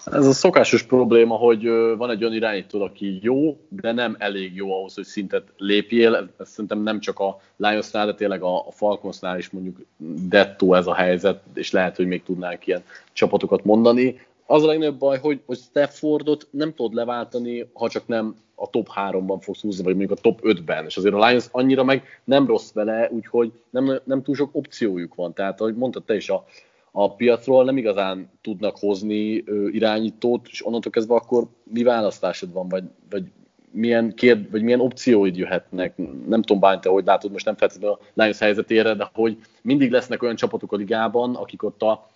[0.04, 4.78] Ez a szokásos probléma, hogy van egy olyan irányító, aki jó, de nem elég jó
[4.78, 6.30] ahhoz, hogy szintet lépjél.
[6.38, 9.80] Ez szerintem nem csak a Lionsnál, de tényleg a Falconsnál is mondjuk
[10.28, 14.20] dettó ez a helyzet, és lehet, hogy még tudnánk ilyen csapatokat mondani.
[14.46, 18.88] Az a legnagyobb baj, hogy, hogy Staffordot nem tudod leváltani, ha csak nem a top
[18.94, 22.46] 3-ban fogsz húzni, vagy mondjuk a top 5-ben, és azért a Lions annyira meg nem
[22.46, 25.32] rossz vele, úgyhogy nem, nem túl sok opciójuk van.
[25.32, 26.44] Tehát, ahogy mondtad te is, a,
[26.90, 32.68] a piacról nem igazán tudnak hozni ö, irányítót, és onnantól kezdve akkor mi választásod van,
[32.68, 33.24] vagy, vagy
[33.70, 35.96] milyen, kérd, vagy milyen opcióid jöhetnek.
[36.26, 39.90] Nem tudom, Bány, te hogy látod, most nem feltétlenül a Lions helyzetére, de hogy mindig
[39.90, 42.08] lesznek olyan csapatok a ligában, akik ott a,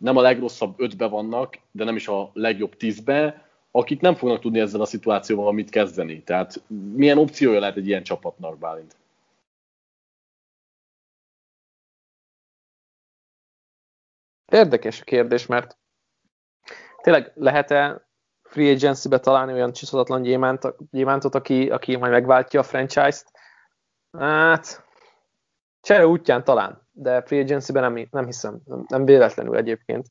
[0.00, 4.60] nem a legrosszabb ötbe vannak, de nem is a legjobb tízbe, akik nem fognak tudni
[4.60, 6.22] ezzel a szituációval mit kezdeni.
[6.22, 6.62] Tehát
[6.94, 8.96] milyen opciója lehet egy ilyen csapatnak, Bálint?
[14.52, 15.78] Érdekes a kérdés, mert
[17.02, 18.08] tényleg lehet-e
[18.42, 23.32] free agency-be találni olyan csiszolатlan gyémánt, gyémántot, aki, aki majd megváltja a franchise-t?
[24.18, 24.84] Hát,
[25.80, 30.06] csere útján talán, de free agency-ben nem, nem hiszem, nem, véletlenül egyébként.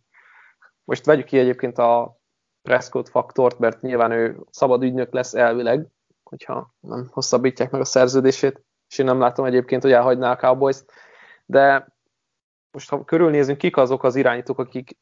[0.84, 2.18] Most vegyük ki egyébként a
[2.62, 5.88] Prescott faktort, mert nyilván ő szabad ügynök lesz elvileg,
[6.24, 10.84] hogyha nem hosszabbítják meg a szerződését, és én nem látom egyébként, hogy elhagyná a cowboys
[11.50, 11.88] de
[12.72, 14.98] most ha körülnézünk, kik azok az irányítók, akik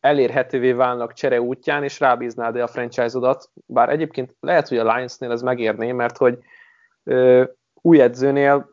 [0.00, 5.42] elérhetővé válnak csere útján, és rábíznád a franchise-odat, bár egyébként lehet, hogy a Lionsnél ez
[5.42, 6.38] megérné, mert hogy
[7.04, 8.70] ö, új edzőnél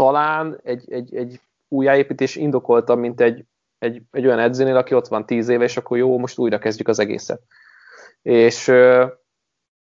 [0.00, 3.44] talán egy, egy, egy újjáépítés indokoltabb, mint egy,
[3.78, 6.88] egy, egy olyan edzőnél, aki ott van tíz éve, és akkor jó, most újra kezdjük
[6.88, 7.42] az egészet.
[8.22, 8.68] És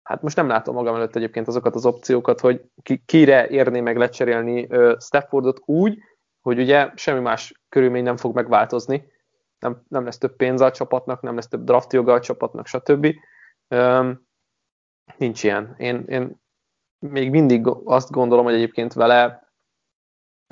[0.04, 3.97] hát most nem látom magam előtt egyébként azokat az opciókat, hogy ki, kire érné meg
[3.97, 4.67] lecserélni
[4.99, 5.97] Staffordot úgy,
[6.41, 9.12] hogy ugye semmi más körülmény nem fog megváltozni,
[9.60, 13.08] nem, nem lesz több pénz a csapatnak, nem lesz több draft joga a csapatnak, stb.
[13.69, 14.28] Um,
[15.17, 15.76] nincs ilyen.
[15.78, 16.41] Én, én
[16.99, 19.42] még mindig azt gondolom, hogy egyébként vele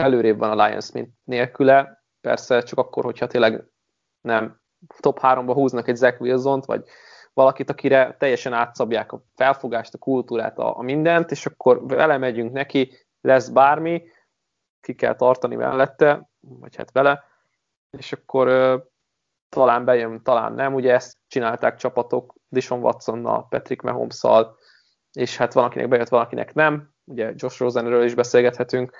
[0.01, 2.03] előrébb van a Lions, mint nélküle.
[2.21, 3.63] Persze csak akkor, hogyha tényleg
[4.21, 4.61] nem
[4.99, 6.83] top 3-ba húznak egy Zach wilson vagy
[7.33, 12.51] valakit, akire teljesen átszabják a felfogást, a kultúrát, a, a mindent, és akkor vele megyünk
[12.51, 14.03] neki, lesz bármi,
[14.81, 17.23] ki kell tartani mellette, vagy hát vele,
[17.97, 18.47] és akkor
[19.49, 20.73] talán bejön, talán nem.
[20.73, 24.21] Ugye ezt csinálták csapatok Dishon Watsonnal, Patrick mahomes
[25.11, 26.93] és hát valakinek bejött, valakinek nem.
[27.05, 28.97] Ugye Josh Rosenről is beszélgethetünk,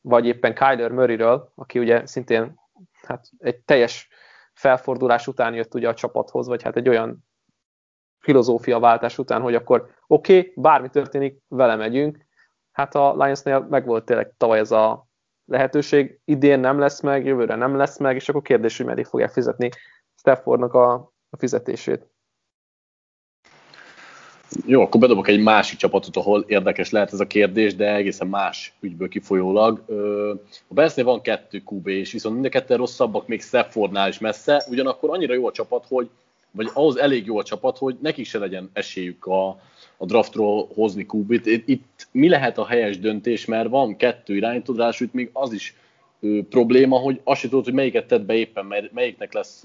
[0.00, 2.60] vagy éppen Kyler Murrayről, aki ugye szintén
[3.02, 4.08] hát egy teljes
[4.52, 7.28] felfordulás után jött ugye a csapathoz, vagy hát egy olyan
[8.18, 12.26] filozófiaváltás után, hogy akkor oké, okay, bármi történik, vele megyünk.
[12.72, 15.06] Hát a Lionsnél meg volt tényleg tavaly ez a
[15.44, 19.30] lehetőség, idén nem lesz meg, jövőre nem lesz meg, és akkor kérdés, hogy meddig fogják
[19.30, 19.68] fizetni
[20.14, 20.92] Staffordnak a,
[21.30, 22.08] a fizetését.
[24.66, 28.72] Jó, akkor bedobok egy másik csapatot, ahol érdekes lehet ez a kérdés, de egészen más
[28.80, 29.84] ügyből kifolyólag.
[30.68, 34.64] A Bearsnél van kettő QB, és viszont mind a ketten rosszabbak még Staffordnál is messze,
[34.70, 36.08] ugyanakkor annyira jó a csapat, hogy
[36.50, 39.48] vagy ahhoz elég jó a csapat, hogy nekik se legyen esélyük a,
[39.96, 41.46] a draftról hozni Kubit.
[41.46, 45.74] Itt mi lehet a helyes döntés, mert van kettő irányító, itt még az is
[46.48, 49.62] probléma, hogy azt sem tudod, hogy melyiket tedd be éppen, mert melyiknek lesz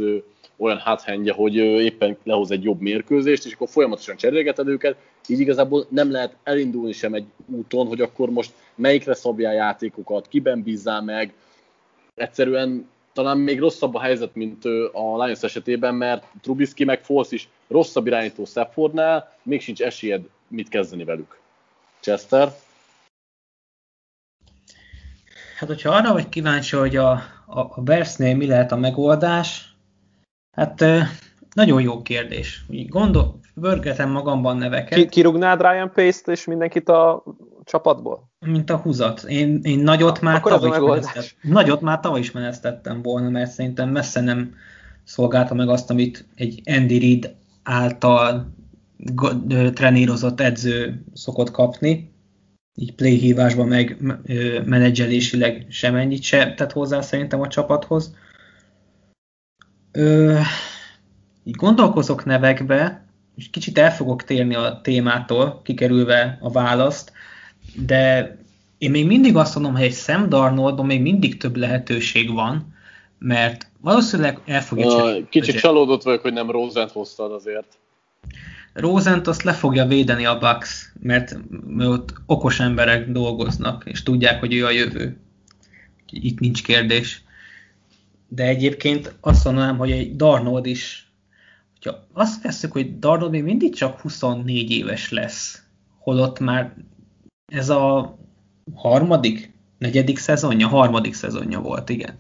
[0.57, 4.95] olyan háthendje, hogy éppen lehoz egy jobb mérkőzést, és akkor folyamatosan cserélgeted őket,
[5.27, 10.63] így igazából nem lehet elindulni sem egy úton, hogy akkor most melyikre szabjál játékokat, kiben
[10.63, 11.33] bízzál meg,
[12.15, 17.49] egyszerűen talán még rosszabb a helyzet, mint a Lions esetében, mert Trubisky meg Foles is
[17.67, 21.37] rosszabb irányító Staffordnál, még sincs esélyed mit kezdeni velük.
[21.99, 22.55] Chester?
[25.55, 27.11] Hát, hogyha arra vagy kíváncsi, hogy a,
[27.45, 29.75] a, a Bersnél mi lehet a megoldás,
[30.51, 30.85] hát
[31.53, 32.65] nagyon jó kérdés.
[32.87, 34.99] gondol, vörgetem magamban neveket.
[34.99, 37.23] Ki, kirugnád Ryan Pace-t és mindenkit a
[37.63, 38.29] csapatból?
[38.39, 39.23] Mint a húzat.
[39.23, 44.21] Én, én nagyot, már tavaly is nagyot már tavaly is menesztettem volna, mert szerintem messze
[44.21, 44.55] nem
[45.03, 48.53] szolgálta meg azt, amit egy Andy Reid által
[49.73, 52.14] trenírozott edző szokott kapni.
[52.75, 53.97] Így playhívásban meg
[54.65, 58.15] menedzselésileg sem ennyit se tett hozzá szerintem a csapathoz.
[59.91, 60.39] Ö,
[61.43, 67.11] így gondolkozok nevekbe, és kicsit el fogok térni a témától, kikerülve a választ,
[67.75, 68.35] de
[68.77, 72.73] én még mindig azt mondom, hogy egy Sam Darnoldon még mindig több lehetőség van,
[73.19, 77.77] mert valószínűleg el fogja uh, Kicsit csalódott vagyok, hogy nem Rosent hoztad azért.
[78.75, 81.37] Rosent azt le fogja védeni a Bucks, mert
[81.77, 85.17] ott okos emberek dolgoznak, és tudják, hogy ő a jövő.
[86.09, 87.23] Itt nincs kérdés.
[88.27, 91.11] De egyébként azt mondanám, hogy egy Darnold is,
[91.73, 95.63] hogyha azt veszük, hogy Darnold még mindig csak 24 éves lesz,
[95.99, 96.75] holott már
[97.45, 98.17] ez a
[98.73, 102.17] harmadik, negyedik szezonja, harmadik szezonja volt, igen.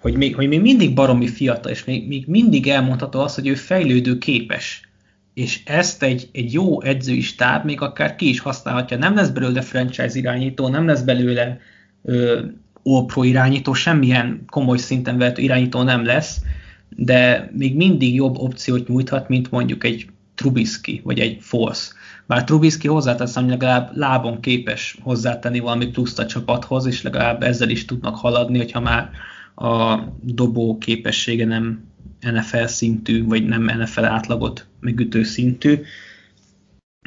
[0.00, 3.54] Hogy még, hogy még mindig baromi fiatal, és még, még mindig elmondható az, hogy ő
[3.54, 4.88] fejlődő képes.
[5.34, 8.96] És ezt egy, egy jó edzői stáb még akár ki is használhatja.
[8.96, 11.58] Nem lesz belőle franchise irányító, nem lesz belőle
[12.02, 12.44] ö,
[12.82, 16.40] all-pro irányító, semmilyen komoly szinten vehető irányító nem lesz,
[16.88, 21.92] de még mindig jobb opciót nyújthat, mint mondjuk egy Trubisky, vagy egy Force.
[22.26, 27.68] Bár Trubisky hozzáteszem, hogy legalább lábon képes hozzátenni valami pluszt a csapathoz, és legalább ezzel
[27.68, 29.10] is tudnak haladni, hogyha már
[29.54, 31.84] a dobó képessége nem
[32.32, 35.80] NFL szintű, vagy nem NFL átlagot megütő szintű.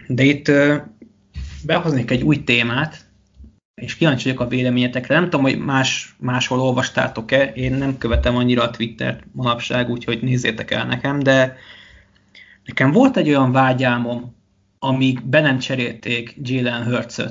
[0.08, 0.52] De itt
[1.66, 3.06] behoznék egy új témát,
[3.82, 5.16] és kíváncsi vagyok a véleményetekre.
[5.16, 10.72] Nem tudom, hogy más, máshol olvastátok-e, én nem követem annyira a Twittert manapság, úgyhogy nézzétek
[10.72, 11.56] el nekem, de
[12.66, 14.36] nekem volt egy olyan vágyálmom,
[14.80, 17.22] amíg be nem cserélték Jalen hurts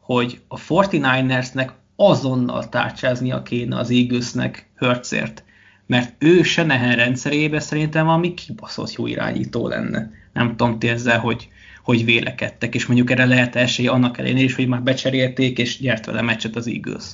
[0.00, 5.44] hogy a 49ersnek azonnal tárcsáznia kéne az Eaglesnek Hurtsért,
[5.86, 10.10] mert ő Senehen rendszerébe szerintem valami kibaszott jó irányító lenne.
[10.32, 11.48] Nem tudom ti ezzel, hogy,
[11.84, 16.06] hogy vélekedtek, és mondjuk erre lehet esély annak ellenére is, hogy már becserélték, és gyert
[16.06, 17.04] vele meccset az Eagles.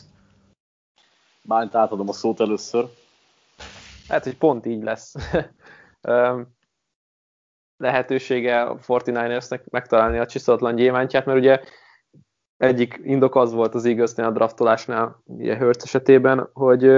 [1.42, 2.88] Bányt átadom a szót először.
[4.08, 5.14] Hát, hogy pont így lesz.
[7.78, 11.60] lehetősége a 49ersnek megtalálni a csiszolatlan gyémántját, mert ugye
[12.56, 16.90] egyik indok az volt az Eaglesnél a draftolásnál, ugye Hurts esetében, hogy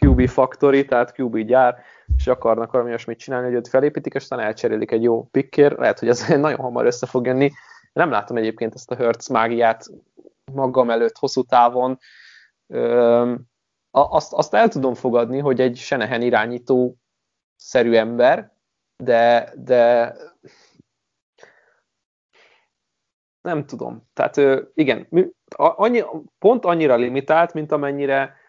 [0.00, 1.82] QB factory, tehát QB gyár,
[2.16, 5.78] és akarnak valami olyasmit csinálni, hogy őt felépítik, és aztán elcserélik egy jó pickért.
[5.78, 7.50] Lehet, hogy ez nagyon hamar össze fog jönni.
[7.92, 9.86] Nem látom egyébként ezt a Hurts mágiát
[10.52, 11.98] magam előtt hosszú távon.
[13.90, 16.96] azt, azt el tudom fogadni, hogy egy Senehen irányító
[17.56, 18.52] szerű ember,
[18.96, 20.14] de, de
[23.40, 24.08] nem tudom.
[24.12, 24.40] Tehát
[24.74, 25.08] igen,
[25.56, 26.02] annyi,
[26.38, 28.40] pont annyira limitált, mint amennyire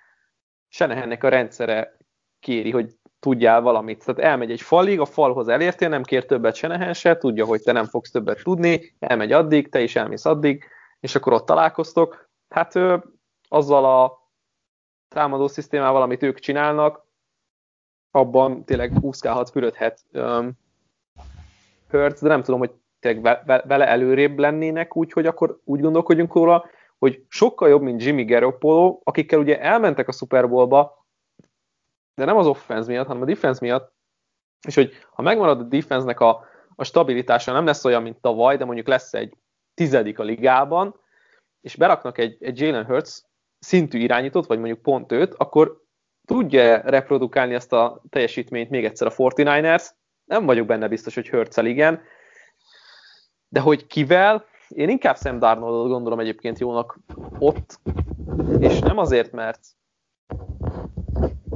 [0.74, 1.98] Senehennek a rendszere
[2.40, 4.06] kéri, hogy tudjál valamit.
[4.06, 7.72] Tehát elmegy egy falig, a falhoz elértél, nem kér többet Senehen se, tudja, hogy te
[7.72, 10.64] nem fogsz többet tudni, elmegy addig, te is elmész addig,
[11.00, 12.30] és akkor ott találkoztok.
[12.50, 12.74] Hát
[13.48, 14.30] azzal a
[15.08, 17.06] támadó szisztémával, amit ők csinálnak,
[18.12, 20.06] abban tényleg úszkálhat, fürödhet
[21.90, 26.66] Hurts, de nem tudom, hogy tényleg vele előrébb lennének úgy, hogy akkor úgy gondolkodjunk róla,
[27.04, 31.06] hogy sokkal jobb, mint Jimmy Garoppolo, akikkel ugye elmentek a Super Bowlba,
[32.16, 33.94] de nem az offense miatt, hanem a defense miatt,
[34.68, 36.46] és hogy ha megmarad a defense-nek a,
[36.76, 39.38] a stabilitása, nem lesz olyan, mint tavaly, de mondjuk lesz egy
[39.74, 41.00] tizedik a ligában,
[41.62, 43.20] és beraknak egy, egy Jalen Hurts
[43.60, 45.82] szintű irányítót, vagy mondjuk pont őt, akkor
[46.26, 49.90] tudja reprodukálni ezt a teljesítményt még egyszer a 49ers.
[50.24, 52.02] Nem vagyok benne biztos, hogy hurts igen,
[53.48, 54.46] de hogy kivel,
[54.76, 57.00] én inkább Sam Darnoldot gondolom egyébként jónak
[57.40, 57.80] ott,
[58.60, 59.60] és nem azért, mert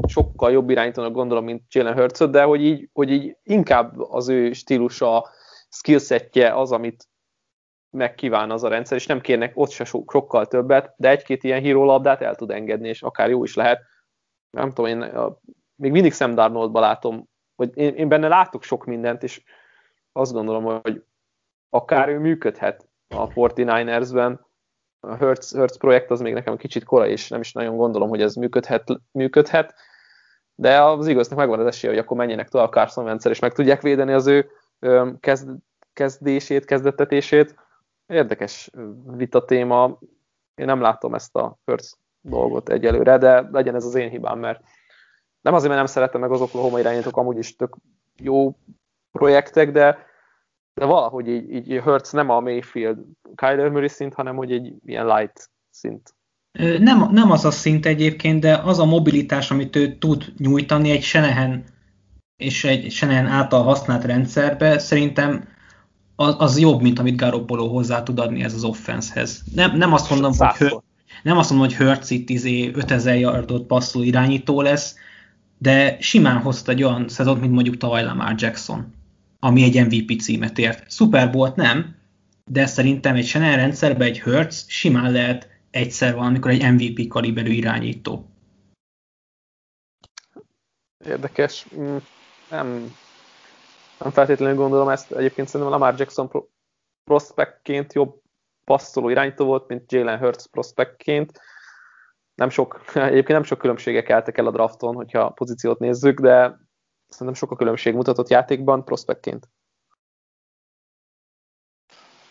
[0.08, 4.54] sokkal jobb irányítónak gondolom, mint Jalen hurts de hogy így, hogy így inkább az ő
[4.54, 5.30] stílusa,
[5.70, 7.08] skillsetje az, amit
[7.90, 11.84] megkíván az a rendszer, és nem kérnek ott se sokkal többet, de egy-két ilyen híró
[11.84, 13.82] labdát el tud engedni, és akár jó is lehet.
[14.50, 15.38] Nem tudom, én a,
[15.76, 19.44] még mindig Sam Darnoldba látom, hogy én, én benne látok sok mindent, és
[20.12, 21.04] azt gondolom, hogy
[21.70, 24.40] akár ő működhet a 49ersben.
[25.00, 28.22] A Hertz, Hertz projekt az még nekem kicsit korai, és nem is nagyon gondolom, hogy
[28.22, 29.74] ez működhet, működhet
[30.60, 33.82] de az igaznak megvan az esélye, hogy akkor menjenek tovább Carson Wentz és meg tudják
[33.82, 34.50] védeni az ő
[35.20, 35.50] kezd,
[35.94, 37.56] kezdését, kezdettetését.
[38.06, 38.72] Érdekes
[39.06, 40.00] vita téma.
[40.56, 44.62] Én nem látom ezt a Hertz dolgot egyelőre, de legyen ez az én hibám, mert
[45.42, 47.76] nem azért, mert nem szeretem meg az Oklahoma irányítók, amúgy is tök
[48.18, 48.58] jó
[49.12, 50.06] projektek, de
[50.78, 52.98] de valahogy így, így Hertz nem a Mayfield
[53.36, 56.16] Kyler Murray szint, hanem hogy egy ilyen light szint.
[56.80, 61.04] Nem, nem az a szint egyébként, de az a mobilitás, amit ő tud nyújtani egy
[61.04, 61.64] Senehen
[62.36, 65.48] és egy Senehen által használt rendszerbe, szerintem
[66.16, 69.44] az, az jobb, mint amit Garoppolo hozzá tud adni ez az offensehez.
[69.56, 70.76] Nem, nem azt mondom, hogy
[71.24, 74.96] nem azt mondom, hogy Hertz itt izé 5000 yardot passzoló irányító lesz,
[75.58, 78.96] de simán hozta egy olyan szezont, mint mondjuk tavaly Lamar Jackson
[79.40, 80.92] ami egy MVP címet ért.
[80.92, 81.96] Super volt nem,
[82.46, 88.30] de szerintem egy Chanel rendszerben egy Hertz simán lehet egyszer valamikor egy MVP kaliberű irányító.
[91.06, 91.68] Érdekes.
[91.76, 91.98] Mm,
[92.50, 92.96] nem,
[94.00, 95.12] nem feltétlenül gondolom ezt.
[95.12, 96.32] Egyébként szerintem Lamar Jackson
[97.04, 98.22] prospektként jobb
[98.64, 101.40] passzoló irányító volt, mint Jalen Hurts prospektként.
[102.36, 106.58] Nem sok, egyébként nem sok különbségek álltak el a drafton, hogyha a pozíciót nézzük, de
[107.08, 109.48] Szerintem sok a különbség mutatott játékban prospektként.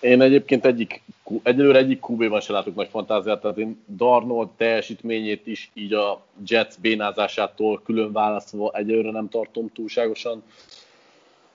[0.00, 1.02] Én egyébként egyik,
[1.42, 6.78] egyelőre egyik QB-ban se látok nagy fantáziát, tehát én Darnold teljesítményét is így a Jets
[6.80, 10.42] bénázásától külön választva egyelőre nem tartom túlságosan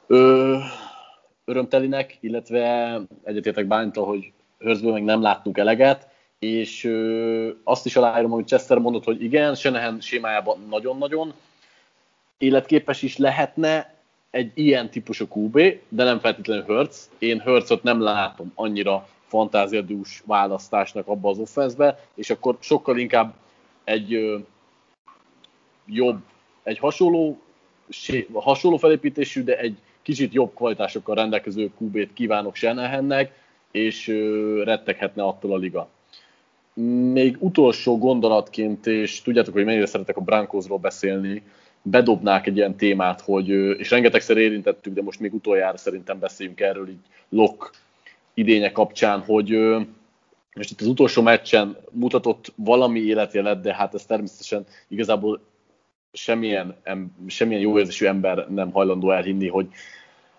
[0.08, 0.58] ö,
[1.46, 6.08] örömtelinek, illetve egyetértek Bántal, hogy Hörzből meg nem láttunk eleget,
[6.40, 11.34] és ö, azt is aláírom, hogy Chester mondott, hogy igen, Senehen sémájában nagyon-nagyon,
[12.42, 13.94] életképes is lehetne
[14.30, 16.96] egy ilyen típusú QB, de nem feltétlenül Hurts.
[17.20, 23.34] Én Hurtsot nem látom annyira fantáziadús választásnak abba az offenszbe, és akkor sokkal inkább
[23.84, 24.38] egy ö,
[25.86, 26.20] jobb,
[26.64, 27.42] egy hasonló,
[28.34, 33.32] hasonló felépítésű, de egy kicsit jobb kvalitásokkal rendelkező QB-t kívánok Shanahannek,
[33.72, 35.90] és ö, retteghetne attól a liga.
[37.14, 41.44] még utolsó gondolatként, és tudjátok, hogy mennyire szeretek a Brankosról beszélni,
[41.82, 46.90] bedobnák egy ilyen témát, hogy, és rengetegszer érintettük, de most még utoljára szerintem beszéljünk erről
[46.90, 47.72] így Lok
[48.34, 49.50] idénye kapcsán, hogy
[50.56, 55.42] most itt az utolsó meccsen mutatott valami életjelet, de hát ez természetesen igazából
[56.14, 56.76] semmilyen,
[57.28, 59.68] semmilyen jó érzésű ember nem hajlandó elhinni, hogy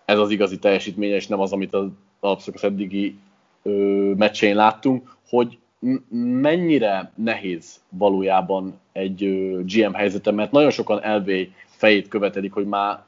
[0.05, 1.87] ez az igazi teljesítménye, és nem az, amit az
[2.21, 3.19] alapszakasz eddigi
[3.63, 3.71] ö,
[4.17, 5.59] meccsén láttunk, hogy
[6.41, 9.25] mennyire nehéz valójában egy
[9.65, 11.31] GM helyzete, mert nagyon sokan LV
[11.67, 13.05] fejét követelik, hogy már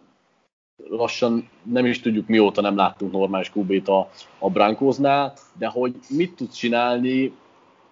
[0.89, 6.35] lassan nem is tudjuk mióta nem láttunk normális QB-t a, a Brankosnál, de hogy mit
[6.35, 7.33] tud csinálni,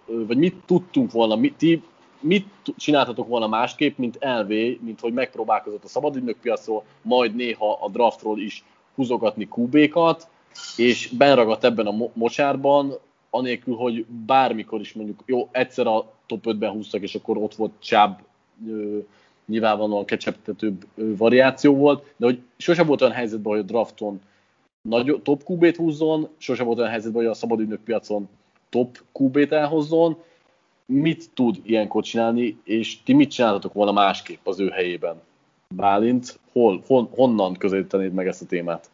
[0.05, 1.83] vagy mit tudtunk volna, mit, ti
[2.20, 4.49] mit csináltatok volna másképp, mint LV,
[4.80, 8.64] mint hogy megpróbálkozott a szabadügynök piacról, majd néha a draftról is
[8.95, 10.28] húzogatni QB-kat,
[10.76, 12.93] és benragadt ebben a mocsárban,
[13.35, 17.72] anélkül, hogy bármikor is mondjuk, jó, egyszer a top 5-ben húztak, és akkor ott volt
[17.78, 18.20] Csáb,
[19.47, 24.20] nyilvánvalóan kecseptetőbb variáció volt, de hogy sosem volt olyan helyzetben, hogy a drafton
[24.89, 28.28] nagy, top QB-t húzzon, sosem volt olyan helyzetben, hogy a szabadügynök piacon
[28.68, 30.16] top QB-t elhozzon,
[30.87, 35.20] mit tud ilyenkor csinálni, és ti mit csináltatok volna másképp az ő helyében?
[35.74, 38.91] Bálint, hol, hon, honnan közelítenéd meg ezt a témát?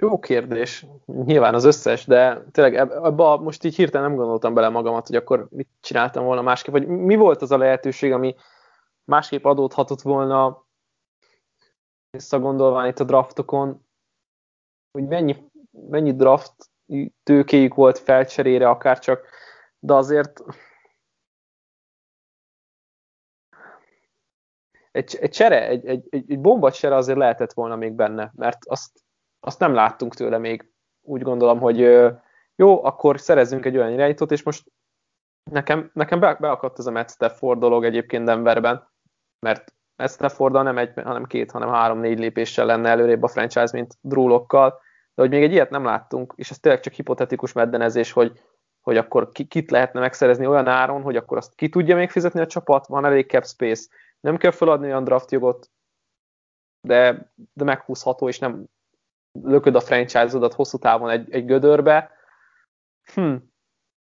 [0.00, 0.86] Jó kérdés.
[1.06, 5.46] Nyilván az összes, de tényleg ebbe most így hirtelen nem gondoltam bele magamat, hogy akkor
[5.50, 8.34] mit csináltam volna másképp, vagy mi volt az a lehetőség, ami
[9.04, 10.66] másképp adódhatott volna
[12.10, 13.86] visszagondolván itt a draftokon,
[14.90, 16.54] hogy mennyi, mennyi draft
[17.22, 19.26] tőkéjük volt felcserére, akár csak,
[19.78, 20.42] de azért
[24.90, 29.06] egy, egy csere, egy, egy, egy bomba csere azért lehetett volna még benne, mert azt,
[29.40, 30.72] azt nem láttunk tőle még.
[31.02, 31.78] Úgy gondolom, hogy
[32.56, 34.72] jó, akkor szerezzünk egy olyan irányítót, és most
[35.50, 38.88] nekem, nekem be, beakadt ez a Matt Stafford dolog egyébként Denverben,
[39.38, 43.94] mert Matt stafford nem egy, hanem két, hanem három-négy lépéssel lenne előrébb a franchise, mint
[44.00, 44.70] Drúlokkal,
[45.14, 48.40] de hogy még egy ilyet nem láttunk, és ez tényleg csak hipotetikus meddenezés, hogy,
[48.80, 52.46] hogy akkor kit lehetne megszerezni olyan áron, hogy akkor azt ki tudja még fizetni a
[52.46, 53.88] csapat, van elég cap space,
[54.20, 55.70] nem kell feladni olyan draft jogot,
[56.86, 58.66] de, de meghúzható, és nem
[59.42, 62.10] lököd a franchise-odat hosszú távon egy, egy gödörbe.
[63.14, 63.34] Hm.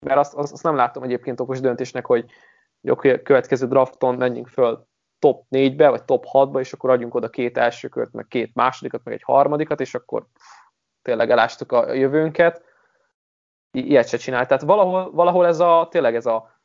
[0.06, 2.30] Mert azt, azt, azt nem látom egyébként okos döntésnek, hogy,
[2.82, 7.58] hogy következő drafton menjünk föl top 4-be, vagy top 6-ba, és akkor adjunk oda két
[7.58, 10.26] első kört, meg két másodikat, meg egy harmadikat, és akkor
[11.02, 12.64] tényleg elástuk a jövőnket.
[13.70, 14.48] I- ilyet se csinált.
[14.48, 16.58] Tehát valahol, valahol ez a, tényleg ez a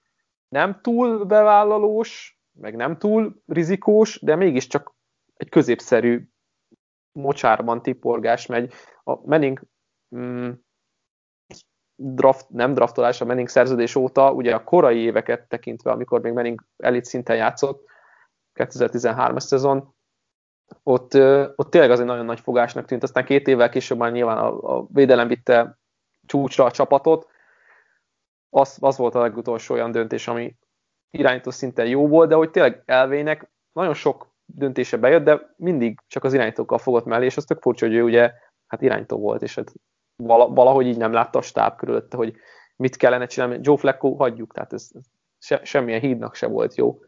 [0.47, 4.93] nem túl bevállalós, meg nem túl rizikós, de mégiscsak
[5.37, 6.29] egy középszerű
[7.15, 8.73] mocsárban tiporgás megy.
[9.03, 9.61] A Menning
[10.15, 10.49] mm,
[11.95, 16.65] draft, nem draftolás, a Menning szerződés óta, ugye a korai éveket tekintve, amikor még Menning
[16.77, 17.89] elit szinten játszott,
[18.53, 19.93] 2013 szezon,
[20.83, 21.13] ott,
[21.55, 24.77] ott tényleg az egy nagyon nagy fogásnak tűnt, aztán két évvel később már nyilván a,
[24.77, 25.79] a védelem vitte
[26.25, 27.27] csúcsra a csapatot,
[28.49, 30.55] az, az volt a legutolsó olyan döntés, ami
[31.09, 36.23] irányító szinten jó volt, de hogy tényleg elvének nagyon sok döntése bejött, de mindig csak
[36.23, 38.33] az irányítókkal fogott mellé, és az tök furcsa, hogy ő ugye
[38.67, 39.73] hát irányító volt, és hát
[40.15, 42.35] valahogy így nem látta a stáb körülötte, hogy
[42.75, 43.59] mit kellene csinálni.
[43.61, 44.89] Joe Flacco hagyjuk, tehát ez,
[45.39, 46.99] se, semmilyen hídnak se volt jó.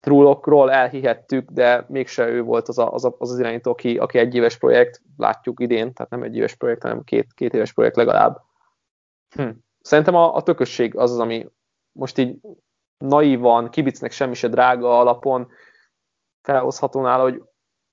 [0.00, 4.18] Trulokról elhihettük, de mégse ő volt az a, az, a, az, az irányító, aki, aki
[4.18, 7.96] egy éves projekt, látjuk idén, tehát nem egy éves projekt, hanem két, két éves projekt
[7.96, 8.40] legalább.
[9.34, 9.48] Hm.
[9.80, 11.46] Szerintem a, a tökösség az az, ami
[11.92, 12.36] most így
[12.98, 15.48] naívan, kibicnek semmi se drága alapon
[16.42, 17.42] felhozható nála, hogy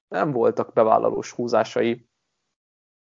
[0.07, 2.07] nem voltak bevállalós húzásai.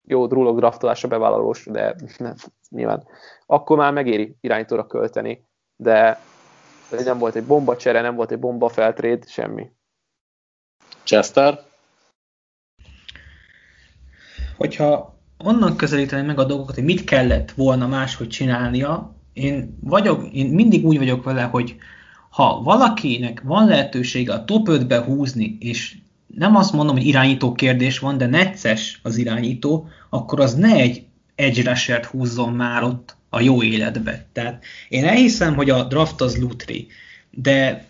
[0.09, 2.35] Jó, drulog draftolása bevállalós, de nem,
[2.69, 3.09] nyilván.
[3.47, 6.21] Akkor már megéri irányítóra költeni, de
[7.05, 9.71] nem volt egy bomba csere, nem volt egy bomba feltréd, semmi.
[11.03, 11.65] Chester?
[14.57, 20.47] Hogyha onnan közelíteni meg a dolgokat, hogy mit kellett volna máshogy csinálnia, én, vagyok, én
[20.47, 21.77] mindig úgy vagyok vele, hogy
[22.37, 27.99] ha valakinek van lehetősége a top 5-be húzni, és nem azt mondom, hogy irányító kérdés
[27.99, 33.41] van, de necces az irányító, akkor az ne egy edge rushert húzzon már ott a
[33.41, 34.27] jó életbe.
[34.33, 36.87] Tehát én elhiszem, hogy a draft az lutri,
[37.31, 37.87] de,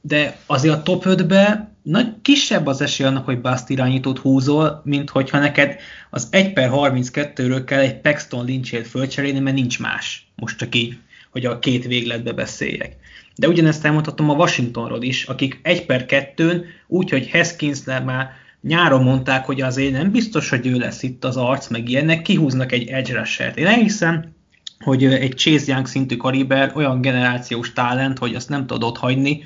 [0.00, 5.10] de azért a top 5-be nagy, kisebb az esély annak, hogy bust irányítót húzol, mint
[5.10, 5.76] hogyha neked
[6.10, 10.26] az 1 per 32-ről kell egy Paxton Lynch-ét fölcserélni, mert nincs más.
[10.34, 10.96] Most csak így,
[11.30, 12.96] hogy a két végletbe beszéljek.
[13.36, 18.30] De ugyanezt elmondhatom a Washingtonról is, akik 1 per 2-n, úgyhogy Haskins már
[18.60, 22.72] nyáron mondták, hogy azért nem biztos, hogy ő lesz itt az arc, meg ilyenek, kihúznak
[22.72, 23.58] egy edge rushert.
[23.58, 24.34] Én elhiszem,
[24.78, 29.42] hogy egy Chase Young szintű kariber olyan generációs talent, hogy azt nem tudod hagyni,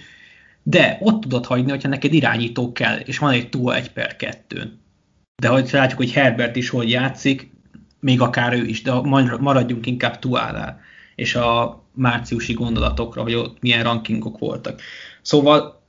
[0.63, 4.81] de ott tudod hagyni, hogyha neked irányító kell, és van egy túl egy per kettőn.
[5.37, 7.51] De hogy látjuk, hogy Herbert is hogy játszik,
[8.01, 8.93] még akár ő is, de
[9.41, 10.81] maradjunk inkább Tuánál,
[11.15, 14.81] és a márciusi gondolatokra, hogy ott milyen rankingok voltak.
[15.23, 15.83] Szóval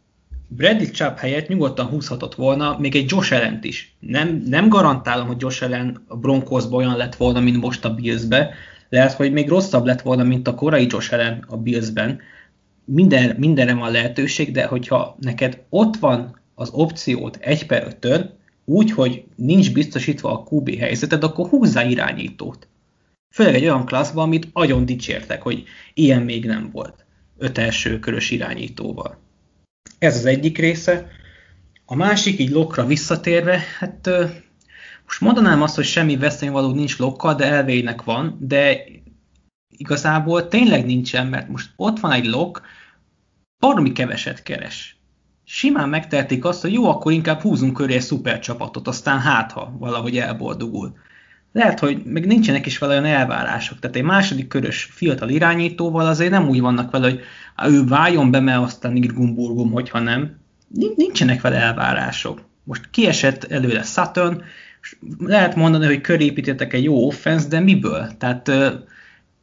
[0.47, 3.95] Bradley Chubb helyett nyugodtan húzhatott volna még egy Josh allen is.
[3.99, 8.53] Nem, nem garantálom, hogy Josh Allen a Broncosba olyan lett volna, mint most a Billsbe.
[8.89, 12.20] Lehet, hogy még rosszabb lett volna, mint a korai Josh Allen a Billsben.
[12.86, 18.30] Minden, mindenre van lehetőség, de hogyha neked ott van az opciót egy per 5
[18.66, 22.68] úgy, hogy nincs biztosítva a QB helyzeted, akkor húzzá irányítót.
[23.32, 25.64] Főleg egy olyan klasszban, amit nagyon dicsértek, hogy
[25.94, 27.06] ilyen még nem volt.
[27.38, 29.18] Öt első körös irányítóval.
[30.00, 31.08] Ez az egyik része.
[31.86, 34.10] A másik, így lokra visszatérve, hát
[35.06, 38.84] most mondanám azt, hogy semmi veszélyvaló nincs lokkal, de elvének van, de
[39.78, 42.62] igazából tényleg nincsen, mert most ott van egy lok,
[43.60, 45.00] baromi keveset keres.
[45.44, 49.76] Simán megtehetik azt, hogy jó, akkor inkább húzunk köré egy szuper csapatot, aztán hát, ha
[49.80, 50.94] valahogy elboldogul.
[51.52, 53.80] Lehet, hogy meg nincsenek is vele olyan elvárások.
[53.80, 57.22] Tehát egy második körös fiatal irányítóval azért nem úgy vannak vele, hogy
[57.74, 60.39] ő váljon be, mert aztán Irgumburgum, hogyha nem.
[60.95, 62.41] Nincsenek vele elvárások.
[62.64, 64.41] Most kiesett előle Saturn,
[65.20, 68.18] lehet mondani, hogy körépítettek egy jó offense, de miből?
[68.18, 68.52] Tehát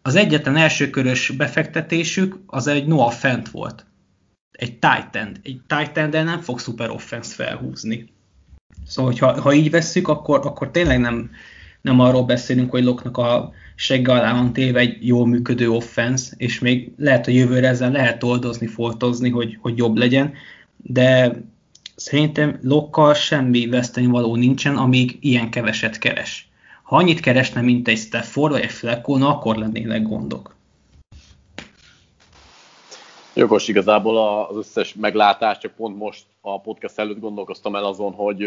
[0.03, 3.87] az egyetlen elsőkörös befektetésük az egy Noah Fent volt.
[4.51, 5.37] Egy Titan.
[5.43, 8.09] Egy Titan, de nem fog szuper offense felhúzni.
[8.87, 11.31] Szóval, ha, ha így vesszük, akkor, akkor tényleg nem,
[11.81, 16.59] nem arról beszélünk, hogy Loknak a segge alá van téve egy jól működő offense, és
[16.59, 20.33] még lehet, hogy jövőre ezzel lehet oldozni, foltozni, hogy, hogy jobb legyen,
[20.77, 21.37] de
[21.97, 26.49] szerintem Lokkal semmi veszteni való nincsen, amíg ilyen keveset keres.
[26.83, 30.57] Ha annyit keresne, mint egy Stafford vagy egy Flacco, na akkor lennének gondok.
[33.35, 38.45] Jogos igazából az összes meglátás, csak pont most a podcast előtt gondolkoztam el azon, hogy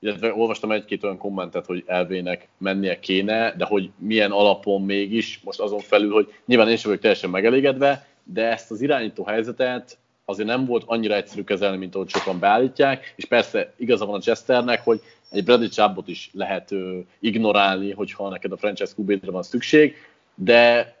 [0.00, 5.60] illetve olvastam egy-két olyan kommentet, hogy elvének mennie kéne, de hogy milyen alapon mégis, most
[5.60, 10.48] azon felül, hogy nyilván én sem vagyok teljesen megelégedve, de ezt az irányító helyzetet azért
[10.48, 14.84] nem volt annyira egyszerű kezelni, mint ahogy sokan beállítják, és persze igaza van a Chesternek,
[14.84, 19.96] hogy egy Bradley Chubbot is lehet ö, ignorálni, hogyha neked a franchise qb van szükség,
[20.34, 20.96] de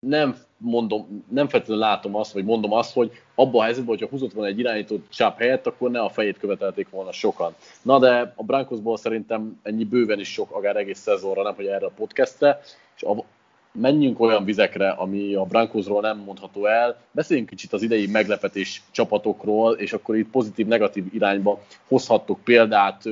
[0.00, 4.32] nem mondom, nem feltétlenül látom azt, vagy mondom azt, hogy abban a helyzetben, hogyha húzott
[4.32, 7.54] volna egy irányító csáp helyett, akkor ne a fejét követelték volna sokan.
[7.82, 11.86] Na de a Brankosból szerintem ennyi bőven is sok, akár egész szezonra, nem hogy erre
[11.86, 12.60] a podcastre,
[12.96, 13.24] és a,
[13.72, 17.00] menjünk olyan vizekre, ami a Brankosról nem mondható el.
[17.10, 23.02] Beszéljünk kicsit az idei meglepetés csapatokról, és akkor itt pozitív-negatív irányba hozhattok példát,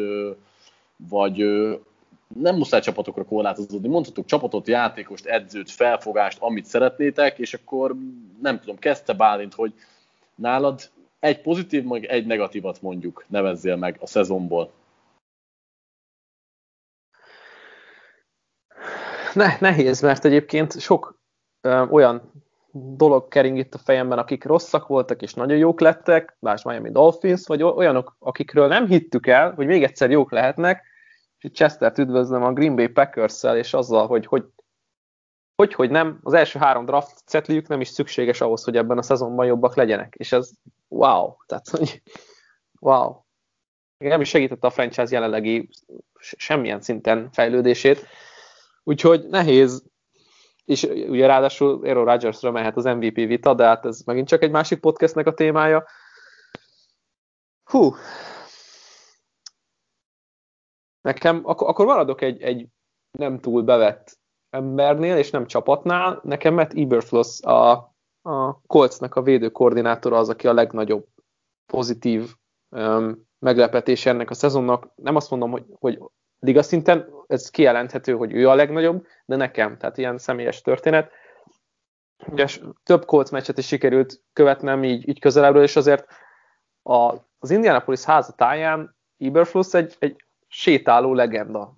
[1.09, 1.45] vagy
[2.41, 7.97] nem muszáj csapatokra korlátozódni, mondhatok csapatot, játékost, edzőt, felfogást, amit szeretnétek, és akkor
[8.43, 9.75] nem tudom, kezdte Bálint, hogy
[10.35, 10.81] nálad
[11.21, 14.73] egy pozitív, meg egy negatívat mondjuk nevezzél meg a szezonból.
[19.35, 21.19] Ne, nehéz, mert egyébként sok
[21.61, 22.33] ö, olyan
[22.73, 27.47] dolog kering itt a fejemben, akik rosszak voltak és nagyon jók lettek, lásd Miami Dolphins,
[27.47, 30.86] vagy olyanok, akikről nem hittük el, hogy még egyszer jók lehetnek,
[31.47, 34.45] és Chester-t üdvözlöm a Green Bay packers és azzal, hogy hogy,
[35.57, 39.03] hogy hogy nem, az első három draft cetliük nem is szükséges ahhoz, hogy ebben a
[39.03, 40.51] szezonban jobbak legyenek, és ez
[40.89, 42.03] wow, tehát hogy
[42.81, 43.21] wow.
[43.99, 45.69] Nem is segítette a franchise jelenlegi
[46.19, 48.07] semmilyen szinten fejlődését,
[48.83, 49.85] úgyhogy nehéz,
[50.65, 54.51] és ugye ráadásul Aaron Rodgersra mehet az MVP vita, de hát ez megint csak egy
[54.51, 55.87] másik podcastnek a témája.
[57.65, 57.95] Hú,
[61.07, 62.67] Nekem, akkor, akkor maradok egy, egy
[63.19, 64.19] nem túl bevett
[64.51, 66.21] embernél, és nem csapatnál.
[66.23, 67.71] Nekem Matt Eberfloss a,
[68.23, 71.07] a Coltsnak a védő koordinátora az, aki a legnagyobb
[71.67, 72.35] pozitív
[72.77, 74.89] um, meglepetés ennek a szezonnak.
[74.95, 75.99] Nem azt mondom, hogy, hogy
[76.39, 81.11] liga szinten, ez kijelenthető, hogy ő a legnagyobb, de nekem, tehát ilyen személyes történet.
[82.27, 82.47] Ugye
[82.83, 86.07] több Colts meccset is sikerült követnem így, így közelebbről, és azért
[86.83, 91.77] a, az Indianapolis házatáján Eberfluss egy, egy sétáló legenda.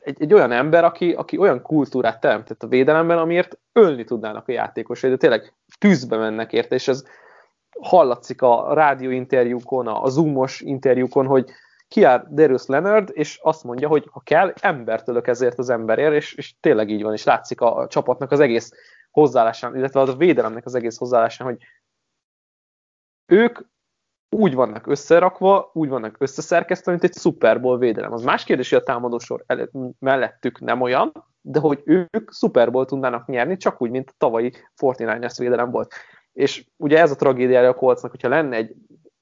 [0.00, 4.52] Egy, egy olyan ember, aki, aki olyan kultúrát teremtett a védelemben, amiért ölni tudnának a
[4.52, 7.04] játékosai, de tényleg tűzbe mennek érte, és ez
[7.80, 11.50] hallatszik a rádióinterjúkon, a zoomos interjúkon, hogy
[11.88, 16.34] kiáll Darius Leonard, és azt mondja, hogy ha kell, embert ölök ezért az emberért, és,
[16.34, 18.72] és tényleg így van, és látszik a, a csapatnak az egész
[19.10, 21.58] hozzáállásán, illetve a védelemnek az egész hozzáállásán, hogy
[23.26, 23.58] ők
[24.32, 28.12] úgy vannak összerakva, úgy vannak összeszerkesztve, mint egy Super Bowl védelem.
[28.12, 29.44] Az más kérdés, hogy a támadósor
[29.98, 34.52] mellettük nem olyan, de hogy ők Super Bowl tudnának nyerni, csak úgy, mint a tavalyi
[34.76, 35.94] 49ers védelem volt.
[36.32, 38.74] És ugye ez a tragédiája a Coltsnak, hogyha lenne egy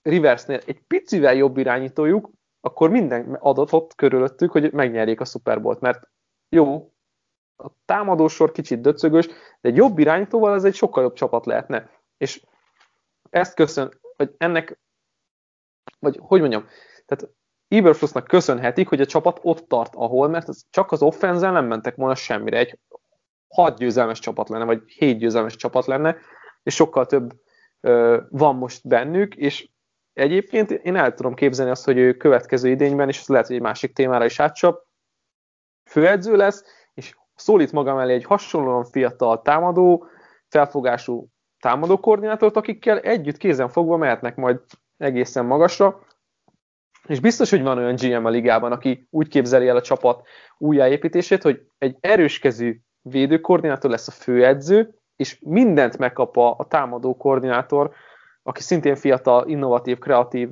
[0.02, 2.30] Riversnél egy picivel jobb irányítójuk,
[2.61, 6.08] akkor minden adatot körülöttük, hogy megnyerjék a Super Bowl-t, mert
[6.48, 6.92] jó,
[7.56, 9.26] a támadósor kicsit döcögös,
[9.61, 11.90] de egy jobb irányítóval ez egy sokkal jobb csapat lehetne.
[12.16, 12.44] És
[13.30, 14.80] ezt köszön, vagy ennek,
[16.01, 16.66] vagy hogy mondjam,
[17.07, 17.34] tehát
[17.68, 22.14] Eberflussnak köszönhetik, hogy a csapat ott tart, ahol, mert csak az offenzel nem mentek volna
[22.14, 22.59] semmire.
[22.59, 22.78] Egy
[23.48, 26.16] hat győzelmes csapat lenne, vagy hét győzelmes csapat lenne,
[26.62, 27.30] és sokkal több
[27.80, 29.68] ö, van most bennük, és
[30.12, 33.62] egyébként én el tudom képzelni azt, hogy ő következő idényben, és ez lehet, hogy egy
[33.62, 34.86] másik témára is átcsap,
[35.90, 40.07] főedző lesz, és szólít maga mellé egy hasonlóan fiatal támadó,
[40.48, 41.28] felfogású
[41.61, 44.61] támadó koordinátort, akikkel együtt kézen fogva mehetnek majd
[45.01, 46.01] egészen magasra,
[47.07, 50.26] és biztos, hogy van olyan GM a ligában, aki úgy képzeli el a csapat
[50.59, 57.90] újjáépítését, hogy egy erőskezű védőkoordinátor lesz a főedző, és mindent megkap a, a támadó koordinátor,
[58.42, 60.48] aki szintén fiatal, innovatív, kreatív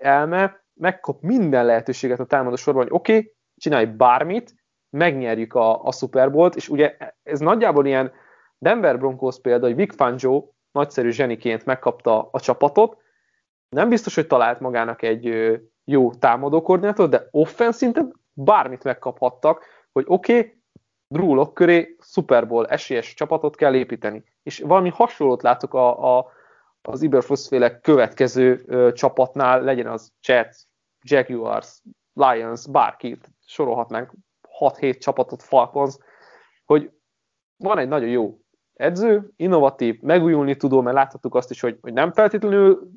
[0.00, 4.54] elme, megkap minden lehetőséget a támadó sorban, hogy oké, okay, csinálj bármit,
[4.90, 8.12] megnyerjük a, a Super Bowl-t, és ugye ez nagyjából ilyen
[8.58, 13.02] Denver Broncos példa, hogy Vic Fangio nagyszerű zseniként megkapta a csapatot,
[13.74, 15.52] nem biztos, hogy talált magának egy
[15.84, 20.62] jó támadó koordinátor, de offenszinten bármit megkaphattak, hogy oké, okay,
[21.06, 24.24] Drew Lock köré Super Bowl esélyes csapatot kell építeni.
[24.42, 26.26] És valami hasonlót látok a, a,
[26.82, 30.56] az Iberfluss féle következő ö, csapatnál, legyen az Jets,
[31.02, 34.12] Jaguars, Lions, bárkit, sorolhatnánk
[34.58, 35.96] 6-7 csapatot, Falcons,
[36.64, 36.90] hogy
[37.56, 38.38] van egy nagyon jó
[38.74, 42.90] edző, innovatív, megújulni tudó, mert láthattuk azt is, hogy, hogy nem feltétlenül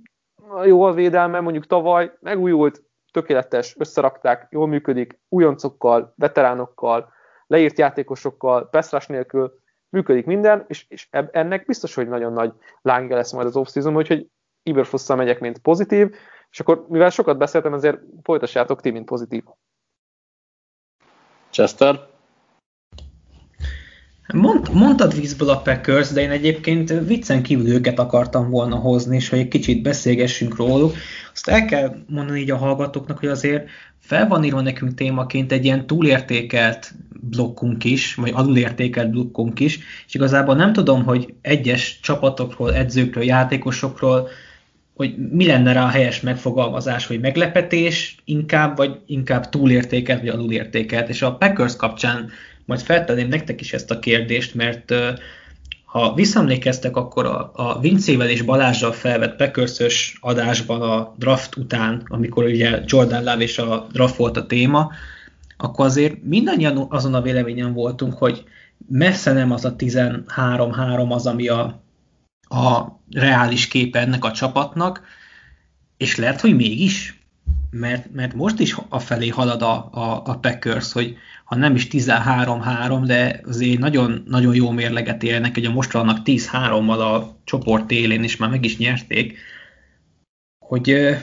[0.65, 7.13] jó a védelme, mondjuk tavaly megújult, tökéletes, összerakták, jól működik, újoncokkal, veteránokkal,
[7.47, 13.31] leírt játékosokkal, Peszrás nélkül, működik minden, és, és ennek biztos, hogy nagyon nagy lángja lesz
[13.31, 14.27] majd az off-season, úgyhogy
[14.63, 16.15] Iberfosszal megyek, mint pozitív,
[16.51, 19.43] és akkor, mivel sokat beszéltem, ezért folytassátok ti, mint pozitív.
[21.49, 22.07] Chester?
[24.33, 29.29] Mond, mondtad vízből a Packers, de én egyébként viccen kívül őket akartam volna hozni, és
[29.29, 30.95] hogy egy kicsit beszélgessünk róluk.
[31.33, 33.67] Azt el kell mondani így a hallgatóknak, hogy azért
[33.99, 40.13] fel van írva nekünk témaként egy ilyen túlértékelt blokkunk is, vagy alulértékelt blokkunk is, és
[40.13, 44.29] igazából nem tudom, hogy egyes csapatokról, edzőkről, játékosokról,
[44.95, 51.09] hogy mi lenne rá a helyes megfogalmazás, hogy meglepetés inkább, vagy inkább túlértékelt, vagy alulértékelt.
[51.09, 52.29] És a Packers kapcsán
[52.67, 54.93] majd feltenném nektek is ezt a kérdést, mert
[55.85, 62.43] ha visszaemlékeztek, akkor a, a Vincével és Balázsral felvett Packers adásban a draft után, amikor
[62.43, 64.91] ugye Jordan Love és a draft volt a téma,
[65.57, 68.43] akkor azért mindannyian azon a véleményen voltunk, hogy
[68.87, 71.81] messze nem az a 13-3 az, ami a,
[72.41, 75.01] a reális képe ennek a csapatnak,
[75.97, 77.16] és lehet, hogy mégis,
[77.69, 83.03] mert, mert most is afelé halad a, a, a Packers, hogy ha nem is 13-3,
[83.05, 88.37] de azért nagyon, nagyon jó mérleget élnek, a most vannak 10-3-mal a csoport élén, és
[88.37, 89.37] már meg is nyerték,
[90.59, 91.15] hogy,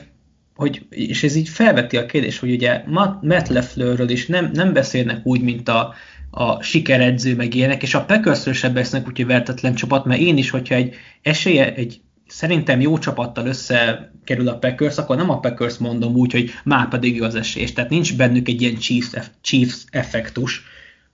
[0.54, 5.26] hogy, és ez így felveti a kérdés, hogy ugye Matt Lefleurről is nem, nem beszélnek
[5.26, 5.94] úgy, mint a,
[6.30, 10.36] a sikeredző meg ilyenek, és a Packersről sem beszélnek úgy, hogy vertetlen csapat, mert én
[10.36, 12.00] is, hogyha egy esélye, egy
[12.34, 17.22] szerintem jó csapattal összekerül a Packers, akkor nem a Packers mondom úgy, hogy már pedig
[17.22, 17.64] az esély.
[17.64, 19.10] Tehát nincs bennük egy ilyen Chiefs,
[19.40, 20.62] Chiefs effektus,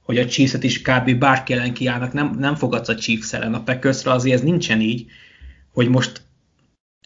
[0.01, 1.19] hogy a Chiefs-et is kb.
[1.19, 3.55] bárki ellen kiállnak, nem, nem fogadsz a Chiefs ellen.
[3.55, 5.07] A Packersre azért ez nincsen így,
[5.73, 6.23] hogy most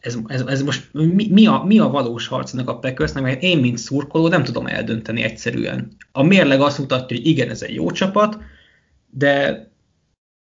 [0.01, 3.59] ez, ez, ez most mi, mi, a, mi a valós harcnak a Packersnek, mert én,
[3.59, 5.97] mint szurkoló, nem tudom eldönteni egyszerűen.
[6.13, 8.39] A mérleg azt mutatja, hogy igen, ez egy jó csapat,
[9.11, 9.67] de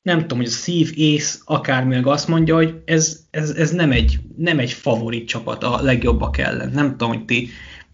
[0.02, 4.18] nem tudom, hogy a szív, ész, akármi azt mondja, hogy ez, ez, ez nem, egy,
[4.36, 6.70] nem egy favorit csapat a legjobbak ellen.
[6.70, 7.48] Nem tudom, hogy ti,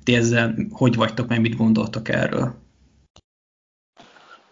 [0.05, 2.55] ti ezzel hogy vagytok, meg mit gondoltok erről.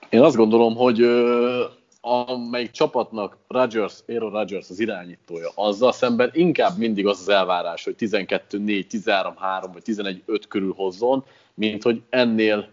[0.08, 1.06] Én azt gondolom, hogy
[2.00, 7.94] amelyik csapatnak Rodgers, Aaron Rodgers az irányítója, azzal szemben inkább mindig az az elvárás, hogy
[7.98, 11.24] 12-4, 13-3 vagy 11-5 körül hozzon,
[11.54, 12.68] mint hogy ennél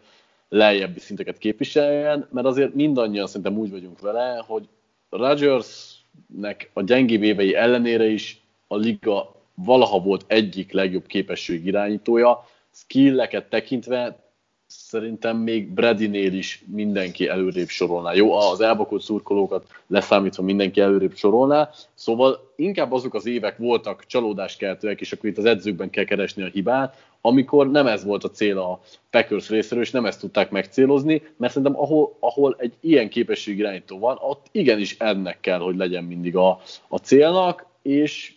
[0.49, 4.67] lejjebbi szinteket képviseljen, mert azért mindannyian szerintem úgy vagyunk vele, hogy
[5.09, 13.49] Rodgersnek a gyengébb évei ellenére is a liga valaha volt egyik legjobb képesség irányítója, skilleket
[13.49, 14.27] tekintve
[14.71, 18.13] szerintem még Bradynél is mindenki előrébb sorolná.
[18.13, 25.01] Jó, az elbakott szurkolókat leszámítva mindenki előrébb sorolná, szóval inkább azok az évek voltak csalódáskeltőek,
[25.01, 28.57] és akkor itt az edzőkben kell keresni a hibát, amikor nem ez volt a cél
[28.57, 33.09] a Packers részéről, és nem ezt tudták megcélozni, mert szerintem ahol, ahol egy ilyen
[33.45, 38.33] irányító van, ott igenis ennek kell, hogy legyen mindig a, a célnak, és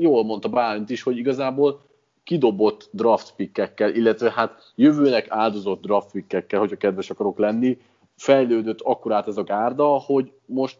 [0.00, 1.84] jól mondta Bálint is, hogy igazából
[2.24, 7.78] kidobott draft pickekkel, illetve hát jövőnek áldozott draft pickekkel, hogyha kedves akarok lenni,
[8.16, 10.78] fejlődött akkurát ez a gárda, hogy most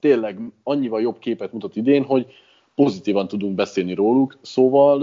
[0.00, 2.26] tényleg annyival jobb képet mutat idén, hogy
[2.74, 5.02] pozitívan tudunk beszélni róluk, szóval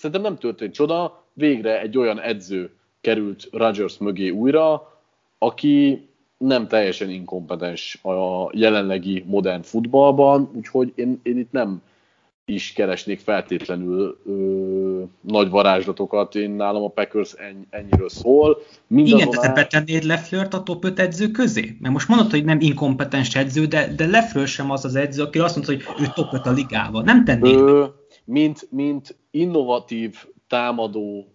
[0.00, 2.70] szerintem nem történt csoda, végre egy olyan edző
[3.00, 4.98] került Rodgers mögé újra,
[5.38, 11.82] aki nem teljesen inkompetens a jelenlegi modern futballban, úgyhogy én, én itt nem
[12.44, 16.34] is keresnék feltétlenül ö, nagy varázslatokat.
[16.34, 18.62] Én nálam a Packers ennyi, ennyiről szól.
[18.86, 19.26] Mindazonál...
[19.26, 21.76] Igen, de te betennéd Leflört a top 5 edző közé?
[21.80, 25.38] Mert most mondod, hogy nem inkompetens edző, de, de Lefleur sem az az edző, aki
[25.38, 27.04] azt mondta, hogy ő top 5 a ligában.
[27.04, 27.84] Nem tennéd ö,
[28.30, 31.26] mint, mint innovatív, támadó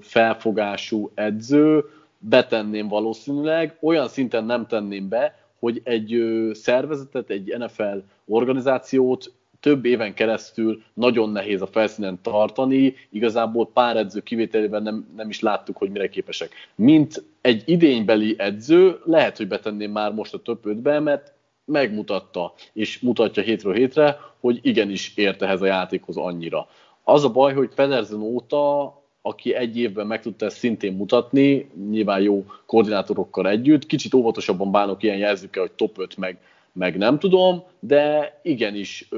[0.00, 1.84] felfogású edző,
[2.18, 6.22] betenném valószínűleg, olyan szinten nem tenném be, hogy egy
[6.52, 14.20] szervezetet, egy NFL organizációt több éven keresztül nagyon nehéz a felszínen tartani, igazából pár edző
[14.20, 16.50] kivételében nem, nem is láttuk, hogy mire képesek.
[16.74, 21.32] Mint egy idénybeli edző, lehet, hogy betenném már most a több ötbe, mert
[21.72, 26.68] megmutatta, és mutatja hétről hétre, hogy igenis ért ehhez a játékhoz annyira.
[27.04, 32.20] Az a baj, hogy Pedersen óta, aki egy évben meg tudta ezt szintén mutatni, nyilván
[32.20, 36.38] jó koordinátorokkal együtt, kicsit óvatosabban bánok ilyen jelzőkkel, hogy top 5 meg
[36.72, 39.08] meg nem tudom, de igenis,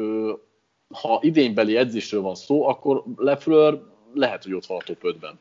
[1.02, 3.82] ha idénybeli edzésről van szó, akkor Lefleur
[4.14, 5.38] lehet, hogy ott van a top 5-ben.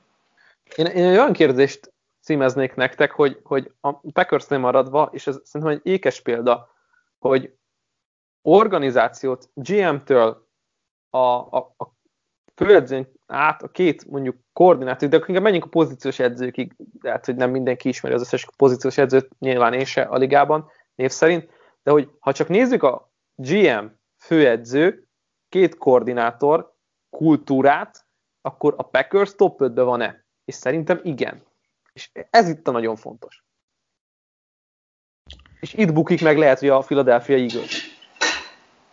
[0.76, 5.78] Én, én egy olyan kérdést címeznék nektek, hogy, hogy a Packersnél maradva, és ez szerintem
[5.78, 6.72] egy ékes példa,
[7.30, 7.53] hogy
[8.41, 10.47] organizációt GM-től
[11.09, 11.93] a, a, a
[12.55, 17.51] főedzőn át a két mondjuk koordinátor, de inkább menjünk a pozíciós edzőkig, lehet, hogy nem
[17.51, 21.49] mindenki ismeri az összes pozíciós edzőt, nyilván én se a ligában név szerint,
[21.84, 23.86] de hogy ha csak nézzük a GM
[24.17, 25.07] főedző,
[25.49, 26.74] két koordinátor
[27.09, 28.05] kultúrát,
[28.41, 30.26] akkor a Packers top 5 van-e?
[30.45, 31.43] És szerintem igen.
[31.93, 33.43] És ez itt a nagyon fontos.
[35.64, 37.99] És itt bukik meg lehet, hogy a Philadelphia Eagles.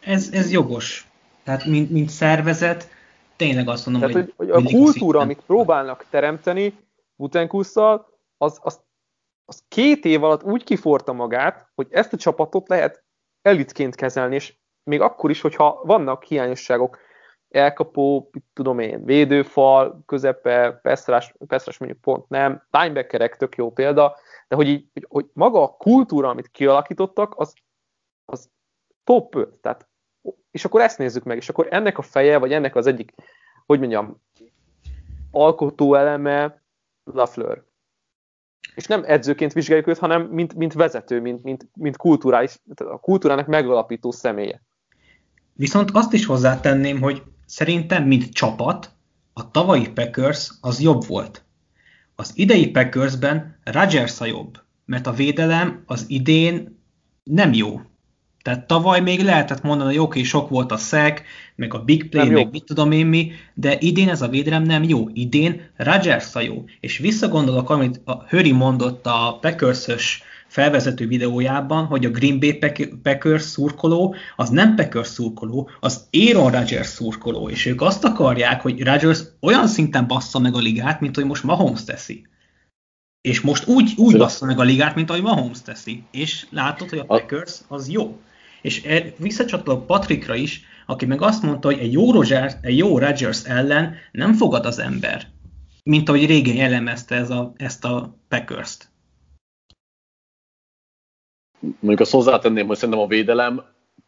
[0.00, 1.08] Ez, ez jogos.
[1.44, 2.88] Tehát mint, mint szervezet,
[3.36, 6.78] tényleg azt mondom, Tehát, hogy, hogy a kultúra, amit próbálnak teremteni
[7.16, 8.06] Butenkusszal,
[8.36, 8.80] az, az
[9.50, 13.04] az két év alatt úgy kiforta magát, hogy ezt a csapatot lehet
[13.42, 16.98] elitként kezelni, és még akkor is, hogyha vannak hiányosságok,
[17.50, 24.16] elkapó, tudom én, védőfal, közepe, Pestrás, Pestrás mondjuk pont nem, linebackerek tök jó példa,
[24.48, 27.54] de hogy, így, hogy maga a kultúra, amit kialakítottak, az,
[28.24, 28.50] az
[29.04, 29.54] top 5.
[29.54, 29.88] Tehát,
[30.50, 33.14] és akkor ezt nézzük meg, és akkor ennek a feje, vagy ennek az egyik,
[33.66, 34.22] hogy mondjam,
[35.30, 36.62] alkotó eleme
[37.04, 37.68] Lafleur
[38.74, 43.46] és nem edzőként vizsgáljuk őt, hanem mint, mint vezető, mint, mint, mint kulturális, a kultúrának
[43.46, 44.62] megalapító személye.
[45.52, 48.90] Viszont azt is hozzátenném, hogy szerintem, mint csapat,
[49.32, 51.44] a tavalyi Packers az jobb volt.
[52.14, 56.78] Az idei Packersben Rodgers a jobb, mert a védelem az idén
[57.22, 57.80] nem jó.
[58.42, 61.24] Tehát tavaly még lehetett mondani, hogy oké, okay, sok volt a szek,
[61.54, 62.50] meg a big play, nem meg jó.
[62.50, 65.08] mit tudom én mi, de idén ez a védelem nem jó.
[65.12, 66.64] Idén Rodgers a jó.
[66.80, 72.58] És visszagondolok, amit a Höri mondott a packers felvezető videójában, hogy a Green Bay
[73.02, 78.82] Packers szurkoló az nem Packers szurkoló, az Aaron Rodgers szurkoló, és ők azt akarják, hogy
[78.82, 82.26] Rodgers olyan szinten bassza meg a ligát, mint hogy most Mahomes teszi.
[83.20, 86.02] És most úgy, úgy bassza meg a ligát, mint ahogy Mahomes teszi.
[86.10, 88.18] És látod, hogy a Packers az jó.
[88.62, 92.98] És er, visszacsatolok Patrickra is, aki meg azt mondta, hogy egy jó, Rogers, egy jó
[92.98, 95.26] Rodgers ellen nem fogad az ember,
[95.84, 98.90] mint ahogy régen jellemezte ez a, ezt a Packers-t.
[101.60, 103.62] Mondjuk azt hozzátenném, hogy szerintem a védelem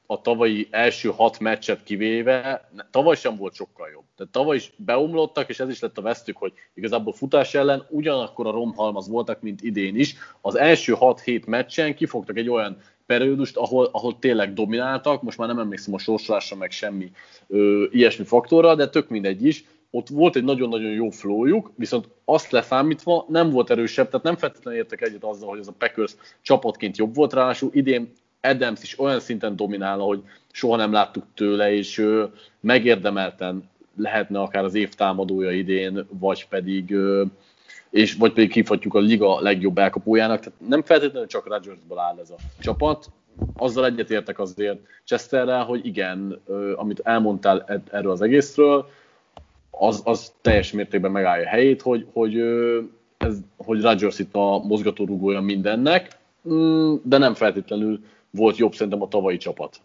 [0.07, 4.05] a tavalyi első hat meccset kivéve, tavaly sem volt sokkal jobb.
[4.16, 8.46] Tehát tavaly is beomlottak, és ez is lett a vesztük, hogy igazából futás ellen ugyanakkor
[8.46, 10.14] a romhalmaz voltak, mint idén is.
[10.40, 12.76] Az első 6-7 meccsen kifogtak egy olyan
[13.07, 17.11] periódust, ahol, ahol tényleg domináltak, most már nem emlékszem a sorsolásra, meg semmi
[17.48, 19.64] ö, ilyesmi faktorra, de tök mindegy is,
[19.95, 24.80] ott volt egy nagyon-nagyon jó flowjuk, viszont azt leszámítva nem volt erősebb, tehát nem feltétlenül
[24.80, 29.20] értek egyet azzal, hogy ez a Packers csapatként jobb volt, ráadásul idén Adams is olyan
[29.20, 30.22] szinten dominál, hogy
[30.53, 32.24] soha nem láttuk tőle, és ö,
[32.61, 36.97] megérdemelten lehetne akár az év támadója idén, vagy pedig
[37.90, 42.30] és vagy pedig hívhatjuk a liga legjobb elkapójának, tehát nem feltétlenül csak Rodgersból áll ez
[42.30, 43.11] a csapat.
[43.57, 46.40] Azzal egyetértek azért Chesterrel, hogy igen,
[46.76, 48.86] amit elmondtál erről az egészről,
[49.79, 52.37] az, az teljes mértékben megállja a helyét, hogy, hogy,
[53.18, 56.18] ez, hogy Rodgers itt a mozgatórugója mindennek,
[56.49, 58.01] mm, de nem feltétlenül
[58.31, 59.81] volt jobb szerintem a tavalyi csapat.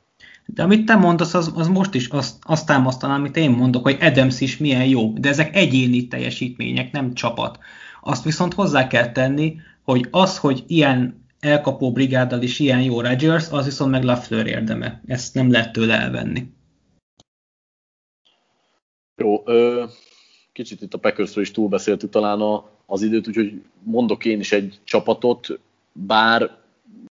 [0.45, 3.97] De amit te mondasz, az, az most is azt, azt támasztaná, amit én mondok, hogy
[4.01, 7.57] Adams is milyen jó, de ezek egyéni teljesítmények, nem csapat.
[8.01, 13.49] Azt viszont hozzá kell tenni, hogy az, hogy ilyen elkapó brigáddal is ilyen jó Rodgers,
[13.51, 15.01] az viszont meg Lafleur érdeme.
[15.05, 16.47] Ezt nem lehet tőle elvenni.
[19.17, 19.83] Jó, ö,
[20.53, 24.79] kicsit itt a Packersről is túlbeszéltük talán a, az időt, úgyhogy mondok én is egy
[24.83, 25.59] csapatot,
[25.91, 26.57] bár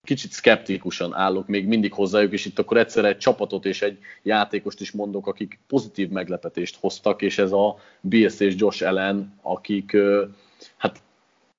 [0.02, 4.80] kicsit szkeptikusan állok még mindig hozzájuk, és itt akkor egyszerre egy csapatot és egy játékost
[4.80, 9.96] is mondok, akik pozitív meglepetést hoztak, és ez a BS és Josh Allen, akik
[10.76, 11.02] hát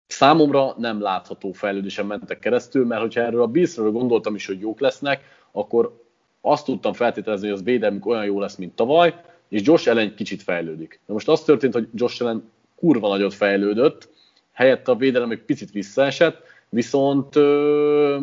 [0.07, 4.79] számomra nem látható fejlődésen mentek keresztül, mert hogyha erről a Bills-ről gondoltam is, hogy jók
[4.79, 6.03] lesznek, akkor
[6.41, 10.43] azt tudtam feltételezni, hogy az védelmük olyan jó lesz, mint tavaly, és Josh Allen kicsit
[10.43, 10.99] fejlődik.
[11.05, 14.09] De most az történt, hogy Josh Allen kurva nagyot fejlődött,
[14.51, 18.17] helyette a védelem egy picit visszaesett, viszont ö,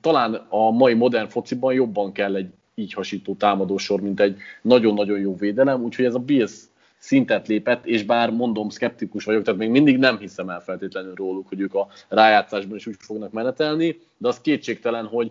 [0.00, 5.36] talán a mai modern fociban jobban kell egy így hasító támadósor, mint egy nagyon-nagyon jó
[5.36, 6.52] védelem, úgyhogy ez a Bills
[6.98, 11.48] szintet lépett, és bár mondom, szkeptikus vagyok, tehát még mindig nem hiszem el feltétlenül róluk,
[11.48, 15.30] hogy ők a rájátszásban is úgy fognak menetelni, de az kétségtelen, hogy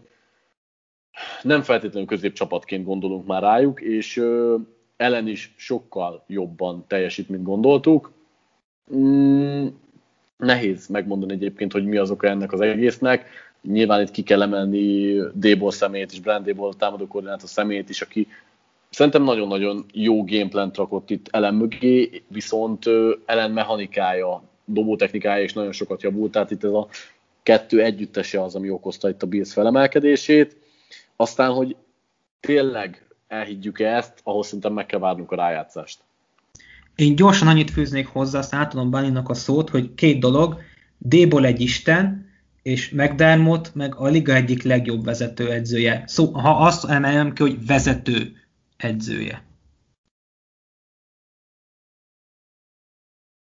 [1.41, 4.23] nem feltétlenül középcsapatként gondolunk már rájuk, és
[4.97, 8.11] ellen is sokkal jobban teljesít, mint gondoltuk.
[8.95, 9.67] Mm,
[10.37, 13.25] nehéz megmondani egyébként, hogy mi az oka ennek az egésznek.
[13.61, 18.27] Nyilván itt ki kell emelni Déból szemét és Brand Déból támadó koordinátor szemét is, aki
[18.89, 22.85] szerintem nagyon-nagyon jó gameplant rakott itt Ellen mögé, viszont
[23.25, 26.87] Ellen mechanikája, dobótechnikája is nagyon sokat javult, tehát itt ez a
[27.43, 30.55] kettő együttese az, ami okozta itt a Bills felemelkedését.
[31.19, 31.75] Aztán, hogy
[32.39, 36.03] tényleg elhiggyük-e ezt, ahhoz szerintem meg kell várnunk a rájátszást.
[36.95, 40.61] Én gyorsan annyit fűznék hozzá, aztán átadom Baninak a szót, hogy két dolog,
[40.97, 42.29] Déból egy isten,
[42.61, 46.03] és McDermott meg a liga egyik legjobb vezető edzője.
[46.07, 48.35] Szó, ha azt emelem ki, hogy vezető
[48.77, 49.45] edzője.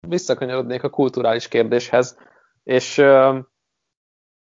[0.07, 2.17] Visszakanyarodnék a kulturális kérdéshez,
[2.63, 2.99] és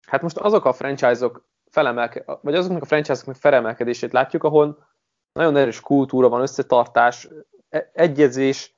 [0.06, 4.88] hát most azok a franchise-ok felemelke, vagy azoknak a franchise-oknak felemelkedését látjuk, ahol
[5.32, 7.28] nagyon erős kultúra van, összetartás,
[7.68, 8.76] e-, egyezés,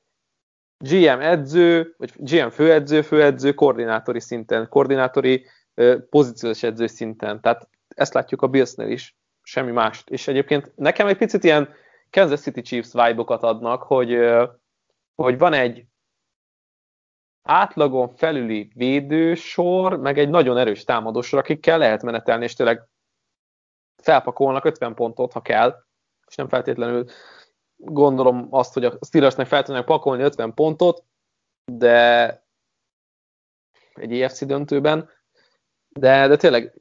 [0.84, 5.46] GM edző, vagy GM főedző, főedző, koordinátori szinten, koordinátori
[6.10, 7.40] pozíciós edző szinten.
[7.40, 10.10] Tehát ezt látjuk a Billsnél is, semmi mást.
[10.10, 11.74] És egyébként nekem egy picit ilyen
[12.10, 14.18] Kansas City Chiefs vibe adnak, hogy,
[15.14, 15.84] hogy van egy
[17.46, 22.82] átlagon felüli védősor, meg egy nagyon erős támadósor, akikkel lehet menetelni, és tényleg
[24.02, 25.84] felpakolnak 50 pontot, ha kell,
[26.26, 27.04] és nem feltétlenül
[27.76, 31.04] gondolom azt, hogy a Steelersnek fel tudnak pakolni 50 pontot,
[31.72, 32.44] de
[33.94, 35.10] egy EFC döntőben,
[35.88, 36.74] de, de tényleg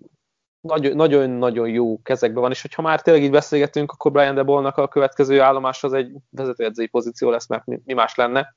[0.77, 5.41] nagyon-nagyon jó kezekben van, és hogyha már tényleg így beszélgetünk, akkor Brian Debolnak a következő
[5.41, 8.55] állomás az egy vezetőedzői pozíció lesz, mert mi, mi más lenne.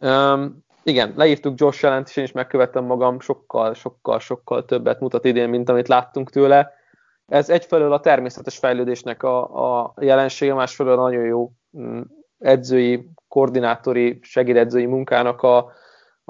[0.00, 5.24] Um, igen, leírtuk Josh allen és én is megkövettem magam, sokkal, sokkal, sokkal többet mutat
[5.24, 6.72] idén, mint amit láttunk tőle.
[7.26, 12.00] Ez egyfelől a természetes fejlődésnek a, a jelensége, másfelől nagyon jó mm,
[12.38, 15.72] edzői, koordinátori, segédedzői munkának a,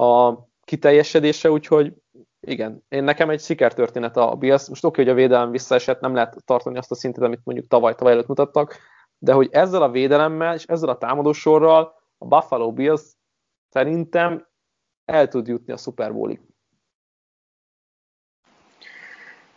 [0.03, 1.93] a kiteljesedése, úgyhogy
[2.41, 4.69] igen, én nekem egy sikertörténet a Bills.
[4.69, 7.95] Most oké, hogy a védelem visszaesett, nem lehet tartani azt a szintet, amit mondjuk tavaly,
[7.95, 8.77] tavaly előtt mutattak,
[9.19, 13.16] de hogy ezzel a védelemmel és ezzel a támadósorral a Buffalo Bills
[13.69, 14.47] szerintem
[15.05, 16.41] el tud jutni a Super Bowlig.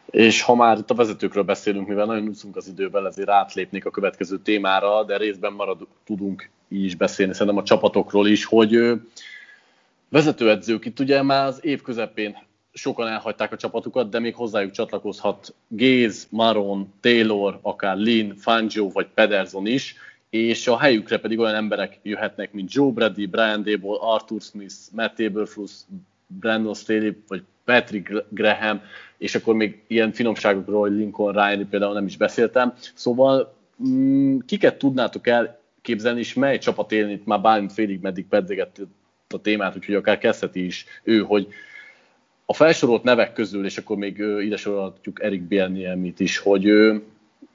[0.06, 3.92] És ha már itt a vezetőkről beszélünk, mivel nagyon úszunk az időben, ezért átlépnék a
[3.92, 9.02] következő témára, de részben marad, tudunk is beszélni, szerintem a csapatokról is, hogy
[10.10, 12.38] vezetőedzők itt ugye már az év közepén
[12.72, 19.08] sokan elhagyták a csapatukat, de még hozzájuk csatlakozhat Géz, Maron, Taylor, akár Lin, Fangio vagy
[19.14, 19.96] Pederson is,
[20.30, 25.20] és a helyükre pedig olyan emberek jöhetnek, mint Joe Brady, Brian Dable, Arthur Smith, Matt
[25.20, 25.72] Eberflus,
[26.28, 28.82] Brandon Staley vagy Patrick Graham,
[29.18, 32.74] és akkor még ilyen finomságokról, hogy Lincoln Ryan például nem is beszéltem.
[32.94, 33.56] Szóval
[33.88, 38.80] mm, kiket tudnátok elképzelni, és mely csapat élni itt már bármint félig meddig pedzeget
[39.28, 41.48] a témát, úgyhogy akár kezdheti is ő, hogy
[42.46, 46.70] a felsorolt nevek közül, és akkor még ide sorolhatjuk Erik Bielniemit is, hogy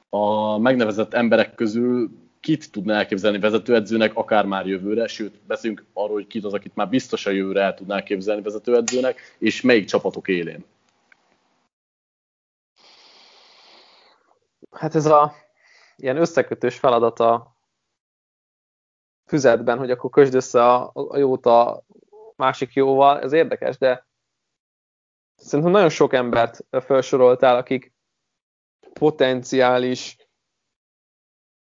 [0.09, 2.11] a megnevezett emberek közül
[2.45, 6.89] kit tudna elképzelni vezetőedzőnek, akár már jövőre, sőt, beszélünk arról, hogy kit az, akit már
[6.89, 10.65] biztos a jövőre el tudná elképzelni vezetőedzőnek, és melyik csapatok élén.
[14.71, 15.35] Hát ez a
[15.97, 17.57] ilyen összekötős feladat a
[19.27, 21.85] füzetben, hogy akkor kösd össze a, a jót a
[22.37, 24.07] másik jóval, ez érdekes, de
[25.37, 27.93] szerintem nagyon sok embert felsoroltál, akik
[28.93, 30.24] potenciális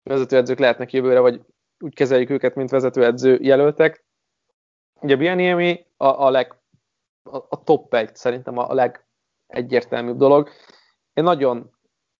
[0.06, 1.40] vezetőedzők lehetnek jövőre, vagy
[1.78, 4.04] úgy kezeljük őket, mint vezetőedző jelöltek.
[5.00, 6.54] Ugye Bieniemi a, a, leg,
[7.22, 10.48] a, a top egy, szerintem a, a legegyértelműbb dolog.
[11.12, 11.70] Én nagyon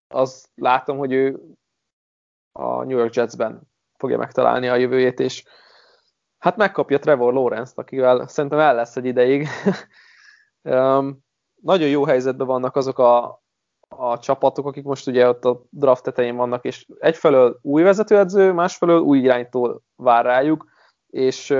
[0.09, 1.41] azt látom, hogy ő
[2.53, 3.61] a New York Jetsben
[3.99, 5.45] fogja megtalálni a jövőjét, és
[6.39, 9.49] hát megkapja Trevor Lawrence-t, akivel szerintem el lesz egy ideig.
[10.63, 11.25] um,
[11.55, 13.43] nagyon jó helyzetben vannak azok a,
[13.89, 19.01] a csapatok, akik most ugye ott a draft tetején vannak, és egyfelől új vezetőedző, másfelől
[19.01, 20.69] új iránytól vár rájuk,
[21.07, 21.51] és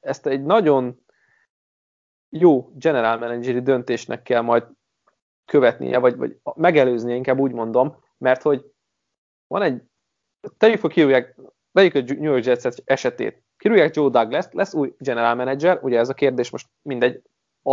[0.00, 1.04] ezt egy nagyon
[2.28, 4.64] jó general manageri döntésnek kell majd
[5.44, 8.64] követnie, vagy, vagy megelőznie, inkább úgy mondom, mert hogy
[9.46, 9.82] van egy,
[10.56, 11.36] tegyük fel kirúgják,
[11.72, 16.08] vegyük a New York Jets esetét, kirúgják Joe Douglas, lesz új general manager, ugye ez
[16.08, 17.22] a kérdés most mindegy,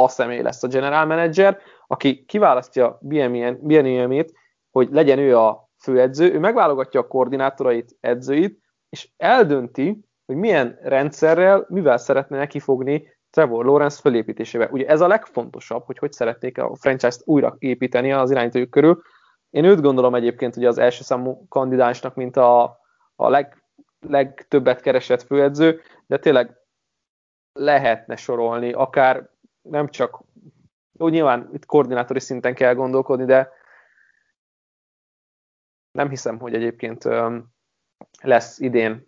[0.04, 4.34] a személy lesz a general manager, aki kiválasztja BNM-ét,
[4.72, 11.66] hogy legyen ő a főedző, ő megválogatja a koordinátorait, edzőit, és eldönti, hogy milyen rendszerrel,
[11.70, 14.70] mivel szeretne nekifogni Trevor Lawrence fölépítésébe.
[14.72, 19.02] Ugye ez a legfontosabb, hogy hogy szeretnék a franchise-t újra építeni az irányítójuk körül.
[19.50, 22.64] Én őt gondolom egyébként ugye az első számú kandidánsnak, mint a,
[23.16, 23.64] a leg,
[24.08, 26.56] legtöbbet keresett főedző, de tényleg
[27.54, 29.30] lehetne sorolni, akár
[29.70, 30.22] nem csak,
[30.98, 33.52] úgy nyilván itt koordinátori szinten kell gondolkodni, de
[35.92, 37.04] nem hiszem, hogy egyébként
[38.22, 39.06] lesz idén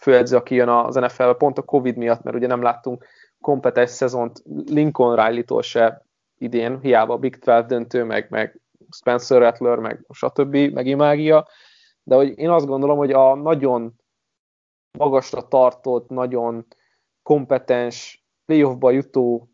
[0.00, 3.04] főedző, aki jön az NFL-be, pont a Covid miatt, mert ugye nem láttunk
[3.40, 6.06] kompetens szezont Lincoln Riley-tól se
[6.38, 8.60] idén, hiába Big 12 döntő, meg, meg
[8.96, 11.48] Spencer Rattler, meg stb., meg Imágia,
[12.02, 13.94] de hogy én azt gondolom, hogy a nagyon
[14.98, 16.66] magasra tartott, nagyon
[17.22, 18.19] kompetens,
[18.50, 19.48] playoffba jutó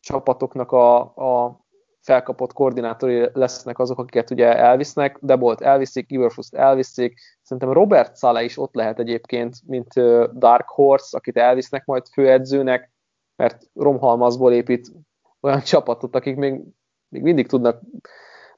[0.00, 1.60] csapatoknak a, a
[2.00, 8.42] felkapott koordinátori lesznek azok, akiket ugye elvisznek, de volt elviszik, Iverfust elviszik, szerintem Robert Szale
[8.42, 9.92] is ott lehet egyébként, mint
[10.38, 12.90] Dark Horse, akit elvisznek majd főedzőnek,
[13.36, 14.92] mert romhalmazból épít
[15.40, 16.60] olyan csapatot, akik még,
[17.08, 17.80] még mindig tudnak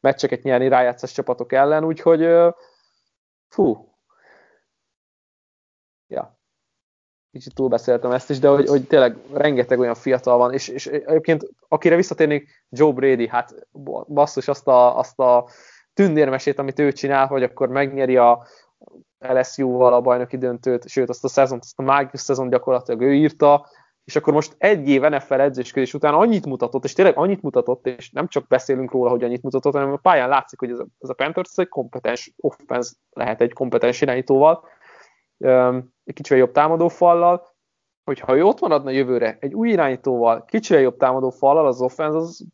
[0.00, 2.28] meccseket nyerni rájátszás csapatok ellen, úgyhogy
[3.48, 3.94] fú,
[6.06, 6.33] ja,
[7.34, 11.48] kicsit túlbeszéltem ezt is, de hogy, hogy tényleg rengeteg olyan fiatal van, és, és egyébként
[11.68, 13.54] akire visszatérnék, Joe Brady, hát
[14.08, 15.48] basszus azt a, azt a
[15.94, 18.46] tündérmesét, amit ő csinál, hogy akkor megnyeri a
[19.18, 23.66] LSU-val a bajnoki döntőt, sőt azt a szezont, azt a mágikus szezon gyakorlatilag ő írta,
[24.04, 28.10] és akkor most egy év NFL edzéskedés után annyit mutatott, és tényleg annyit mutatott, és
[28.10, 31.08] nem csak beszélünk róla, hogy annyit mutatott, hanem a pályán látszik, hogy ez a, ez
[31.08, 34.64] a Panthers egy kompetens offense lehet egy kompetens irányítóval,
[36.04, 37.46] egy kicsivel jobb támadófallal,
[38.04, 42.46] hogyha ő ott maradna jövőre egy új irányítóval, kicsivel jobb támadófallal, az offense az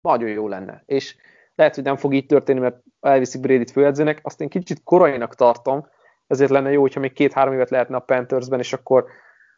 [0.00, 0.82] nagyon jó lenne.
[0.86, 1.16] És
[1.54, 5.86] lehet, hogy nem fog így történni, mert elviszik Brady-t főedzőnek, azt én kicsit korainak tartom,
[6.26, 9.06] ezért lenne jó, hogyha még két-három évet lehetne a Panthersben, és akkor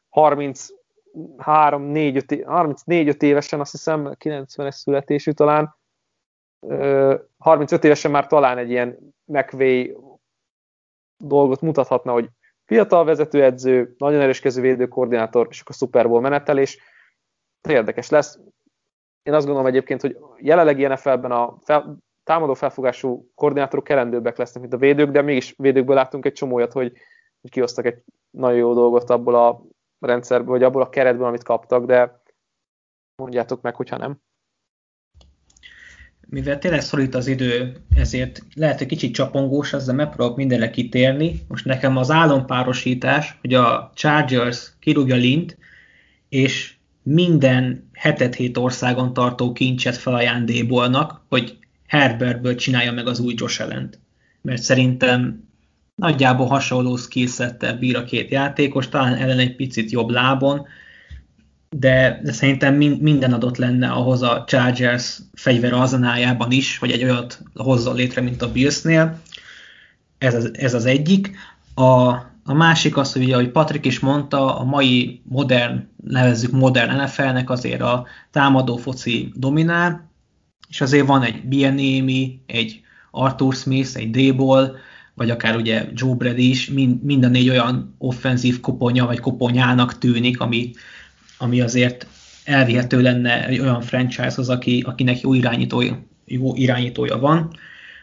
[0.08, 5.76] 33 4 34 évesen, azt hiszem, 90-es születésű talán,
[7.38, 9.96] 35 évesen már talán egy ilyen McVay
[11.16, 12.28] dolgot mutathatna, hogy
[12.64, 16.78] fiatal vezetőedző, nagyon erős kezű koordinátor, és akkor Super Bowl menetelés.
[17.68, 18.38] Érdekes lesz.
[19.22, 24.74] Én azt gondolom egyébként, hogy jelenlegi NFL-ben a fel, támadó felfogású koordinátorok kerendőbbek lesznek, mint
[24.74, 26.92] a védők, de mégis védőkből láttunk egy csomójat, hogy,
[27.40, 29.62] hogy kihoztak egy nagyon jó dolgot abból a
[29.98, 32.22] rendszerből, vagy abból a keretből, amit kaptak, de
[33.22, 34.18] mondjátok meg, hogyha nem
[36.26, 41.40] mivel tényleg szorít az idő, ezért lehet, hogy kicsit csapongós, ezzel megpróbálok mindenre kitérni.
[41.48, 45.58] Most nekem az álompárosítás, hogy a Chargers kirúgja Lint,
[46.28, 53.62] és minden hetet hét országon tartó kincset felajándébolnak, hogy Herbertből csinálja meg az új Josh
[53.62, 53.90] allen
[54.42, 55.48] Mert szerintem
[55.94, 60.66] nagyjából hasonló skillsettel bír a két játékos, talán ellen egy picit jobb lábon,
[61.78, 67.42] de, de szerintem minden adott lenne ahhoz a Chargers fegyver azanájában is, hogy egy olyat
[67.54, 69.20] hozzon létre, mint a Billsnél.
[70.18, 71.36] Ez az, ez az egyik.
[71.74, 72.08] A,
[72.44, 77.50] a másik az, hogy ugye, ahogy Patrik is mondta, a mai modern, nevezzük modern NFL-nek
[77.50, 80.10] azért a támadó foci dominál,
[80.68, 82.80] és azért van egy Bienemi, egy
[83.10, 84.76] Arthur Smith, egy D-Ball,
[85.14, 89.98] vagy akár ugye Joe Brady is, mind, mind a négy olyan offenzív koponya, vagy koponyának
[89.98, 90.70] tűnik, ami,
[91.38, 92.06] ami azért
[92.44, 97.56] elvihető lenne egy olyan franchise-hoz, aki, akinek jó irányítója, jó irányítója van.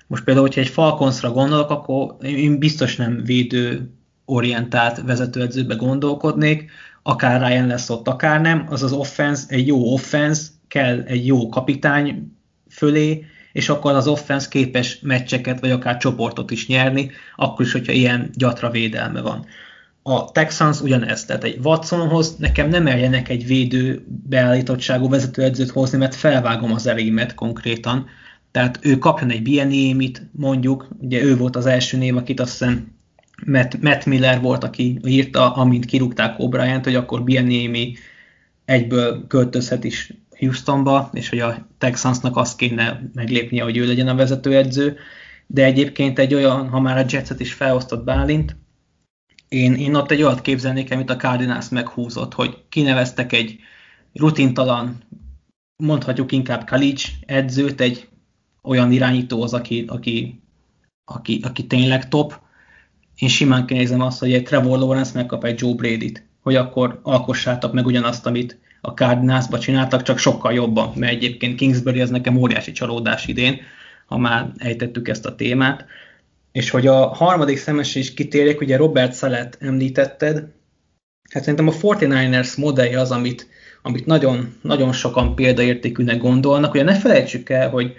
[0.08, 3.91] Most például, hogyha egy Falconsra gondolok, akkor én biztos nem védő
[4.26, 6.72] orientált vezetőedzőbe gondolkodnék,
[7.03, 11.49] akár Ryan lesz ott, akár nem, az az offense, egy jó offense, kell egy jó
[11.49, 12.32] kapitány
[12.70, 17.91] fölé, és akkor az offense képes meccseket, vagy akár csoportot is nyerni, akkor is, hogyha
[17.91, 19.45] ilyen gyatra védelme van.
[20.03, 26.15] A Texans ugyanezt, tehát egy Watsonhoz nekem nem merjenek egy védő beállítottságú vezetőedzőt hozni, mert
[26.15, 28.07] felvágom az elémet konkrétan.
[28.52, 32.91] Tehát ő kapjon egy Bieniemit, mondjuk, ugye ő volt az első név, akit azt hiszem
[33.45, 37.94] Matt, Matt Miller volt, aki írta, amint kirúgták O'Brien-t, hogy akkor Bieniemi
[38.65, 44.15] egyből költözhet is Houstonba, és hogy a Texansnak azt kéne meglépnie, hogy ő legyen a
[44.15, 44.98] vezetőedző,
[45.48, 48.56] de egyébként egy olyan, ha már a Jetset is felosztott Bálint,
[49.52, 53.60] én, én ott egy olyat képzelnék, amit a Cardinals meghúzott, hogy kineveztek egy
[54.14, 54.98] rutintalan,
[55.76, 58.07] mondhatjuk inkább college edzőt, egy
[58.64, 60.41] olyan irányítóhoz, aki, aki,
[61.06, 62.40] aki, aki tényleg top.
[63.15, 67.73] Én simán kinézem azt, hogy egy Trevor Lawrence megkap egy Joe Brady-t, hogy akkor alkossátok
[67.73, 72.72] meg ugyanazt, amit a Cardinalsba csináltak, csak sokkal jobban, mert egyébként Kingsbury az nekem óriási
[72.72, 73.60] csalódás idén,
[74.06, 75.86] ha már ejtettük ezt a témát.
[76.52, 80.36] És hogy a harmadik szemesre is kitérjek, ugye Robert Szelet említetted,
[81.30, 83.48] hát szerintem a 49ers modellje az, amit,
[83.82, 86.73] amit nagyon, nagyon sokan példaértékűnek gondolnak.
[86.73, 87.94] Ugye ne felejtsük el, hogy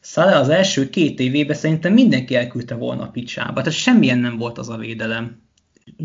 [0.00, 4.58] Szale az első két évében szerintem mindenki elküldte volna a picsába, tehát semmilyen nem volt
[4.58, 5.42] az a védelem.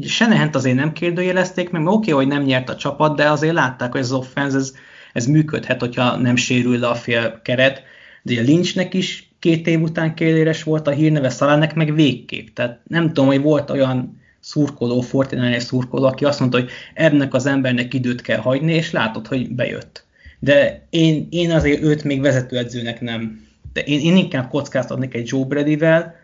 [0.02, 3.92] Senehent azért nem kérdőjelezték meg, mert oké, hogy nem nyert a csapat, de azért látták,
[3.92, 4.74] hogy az offense ez,
[5.14, 7.84] ez működhet, hogyha nem sérül le a fél keret.
[8.24, 12.48] De a Lynchnek is két év után kérdéres volt a hírneve, Szalának meg végképp.
[12.54, 17.46] Tehát nem tudom, hogy volt olyan szurkoló, Fortinány szurkoló, aki azt mondta, hogy ennek az
[17.46, 20.06] embernek időt kell hagyni, és látod, hogy bejött.
[20.40, 23.48] De én, én azért őt még vezetőedzőnek nem.
[23.74, 26.16] De én, én inkább kockáztatnék egy Joe Bradyvel,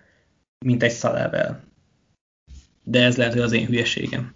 [0.65, 1.65] mint egy Szalável
[2.89, 4.33] de ez lehet, hogy az én hülyeségem.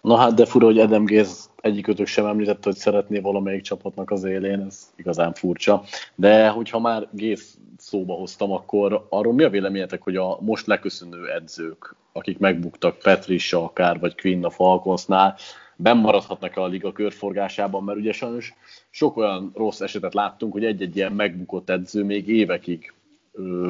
[0.00, 4.24] Na hát, de fura, hogy Adam Gaze egyikőtök sem említette, hogy szeretné valamelyik csapatnak az
[4.24, 5.82] élén, ez igazán furcsa.
[6.14, 7.44] De hogyha már Gaze
[7.76, 13.64] szóba hoztam, akkor arról mi a véleményetek, hogy a most leköszönő edzők, akik megbuktak Patricia
[13.64, 15.36] akár, vagy Quinn a Falconsnál,
[15.76, 18.54] bennmaradhatnak a liga körforgásában, mert ugye sajnos
[18.90, 22.92] sok olyan rossz esetet láttunk, hogy egy-egy ilyen megbukott edző még évekig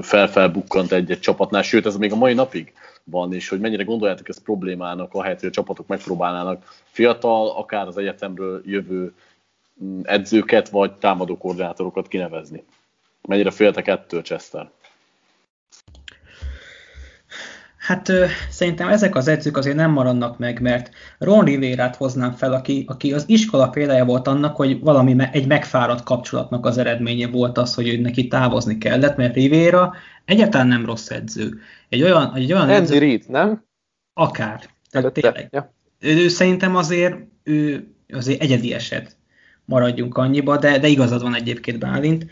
[0.01, 2.73] felfelbukkant egy-egy csapatnál, sőt ez még a mai napig
[3.05, 7.97] van, és hogy mennyire gondoljátok ezt problémának, ahelyett, hogy a csapatok megpróbálnának fiatal, akár az
[7.97, 9.15] egyetemről jövő
[9.85, 12.65] mm, edzőket, vagy támadó koordinátorokat kinevezni.
[13.29, 14.71] Mennyire féltek ettől, Chester?
[17.83, 22.53] Hát ö, szerintem ezek az edzők azért nem maradnak meg, mert Ron Rivérát hoznám fel,
[22.53, 27.27] aki, aki az iskola példája volt annak, hogy valami me- egy megfáradt kapcsolatnak az eredménye
[27.27, 29.95] volt az, hogy neki távozni kellett, mert Rivera
[30.25, 31.61] egyáltalán nem rossz edző.
[31.89, 33.65] Egy olyan, egy olyan Andy edző, Reid, nem?
[34.15, 34.63] Akár.
[34.91, 35.49] Tehát tényleg.
[35.51, 35.75] Ja.
[35.99, 39.17] Ő, ő, szerintem azért ő azért egyedi eset
[39.65, 42.27] maradjunk annyiba, de, de igazad van egyébként Bálint.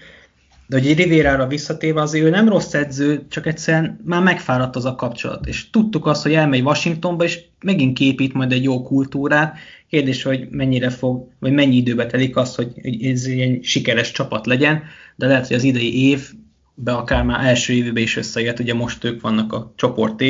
[0.71, 4.95] De hogy Rivérára visszatéve azért ő nem rossz edző, csak egyszerűen már megfáradt az a
[4.95, 5.47] kapcsolat.
[5.47, 9.59] És tudtuk azt, hogy elmegy Washingtonba, és megint képít majd egy jó kultúrát.
[9.89, 14.83] Kérdés, hogy mennyire fog, vagy mennyi időbe telik az, hogy ez egy sikeres csapat legyen,
[15.17, 16.31] de lehet, hogy az idei év
[16.75, 20.23] be akár már első évben is összejött, ugye most ők vannak a csoport.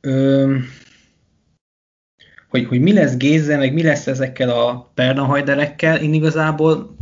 [0.00, 0.56] Ö,
[2.48, 6.96] hogy, hogy mi lesz Gézzel, meg mi lesz ezekkel a pernahajderekkel, én igazából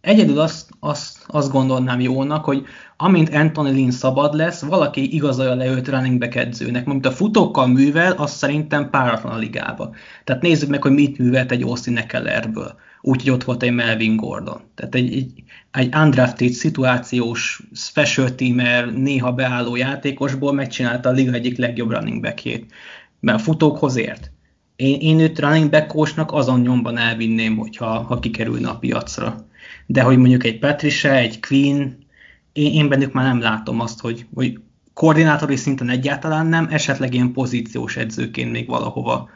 [0.00, 2.64] egyedül azt, azt, azt gondolnám jónak, hogy
[2.96, 6.86] amint Anthony Lynn szabad lesz, valaki igazolja le őt running back edzőnek.
[6.86, 9.94] Mint a futókkal művel, az szerintem páratlan a ligába.
[10.24, 14.60] Tehát nézzük meg, hogy mit művelt egy Austin Eckellerből úgyhogy ott volt egy Melvin Gordon.
[14.74, 21.58] Tehát egy, egy, egy undrafted szituációs special teamer, néha beálló játékosból megcsinálta a liga egyik
[21.58, 22.72] legjobb running backjét.
[23.20, 24.30] Mert a futókhoz ért.
[24.76, 25.92] Én, én őt running back
[26.32, 29.48] azon nyomban elvinném, hogyha ha kikerülne a piacra.
[29.90, 32.06] De hogy mondjuk egy Patricia, egy Queen,
[32.52, 34.60] én, én bennük már nem látom azt, hogy, hogy
[34.94, 39.30] koordinátori szinten egyáltalán nem, esetleg ilyen pozíciós edzőként még valahova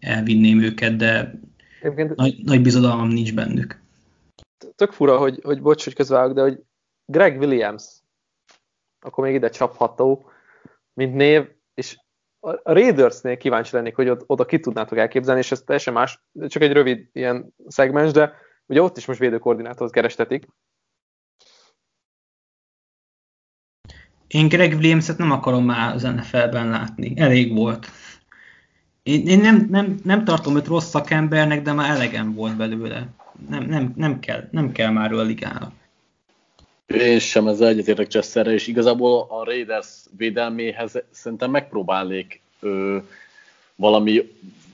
[0.00, 1.34] elvinném őket, de
[1.80, 2.14] Egyébként...
[2.14, 3.80] Nagy, nagy bizodalmam nincs bennük.
[4.76, 6.60] Tök fura, hogy, hogy bocs, hogy közvágok, de hogy
[7.04, 7.84] Greg Williams,
[9.00, 10.30] akkor még ide csapható,
[10.92, 11.98] mint név, és
[12.40, 16.72] a Raidersnél kíváncsi lennék, hogy oda ki tudnátok elképzelni, és ez teljesen más, csak egy
[16.72, 18.32] rövid ilyen szegmens, de
[18.66, 20.46] ugye ott is most védőkoordinátorhoz kerestetik.
[24.26, 27.12] Én Greg Williams-et nem akarom már az NFL-ben látni.
[27.16, 27.86] Elég volt.
[29.02, 33.08] Én, én nem, nem, nem tartom őt rossz szakembernek, de már elegem volt belőle.
[33.48, 35.72] Nem, nem, nem, kell, nem kell már ő a ligára.
[36.86, 42.98] Én sem ezzel egyetértek Chesterre, és igazából a Raiders védelméhez szerintem megpróbálnék ö,
[43.76, 44.32] valami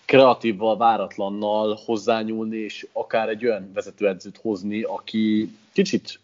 [0.09, 6.21] kreatívval, váratlannal hozzányúlni, és akár egy olyan vezetőedzőt hozni, aki kicsit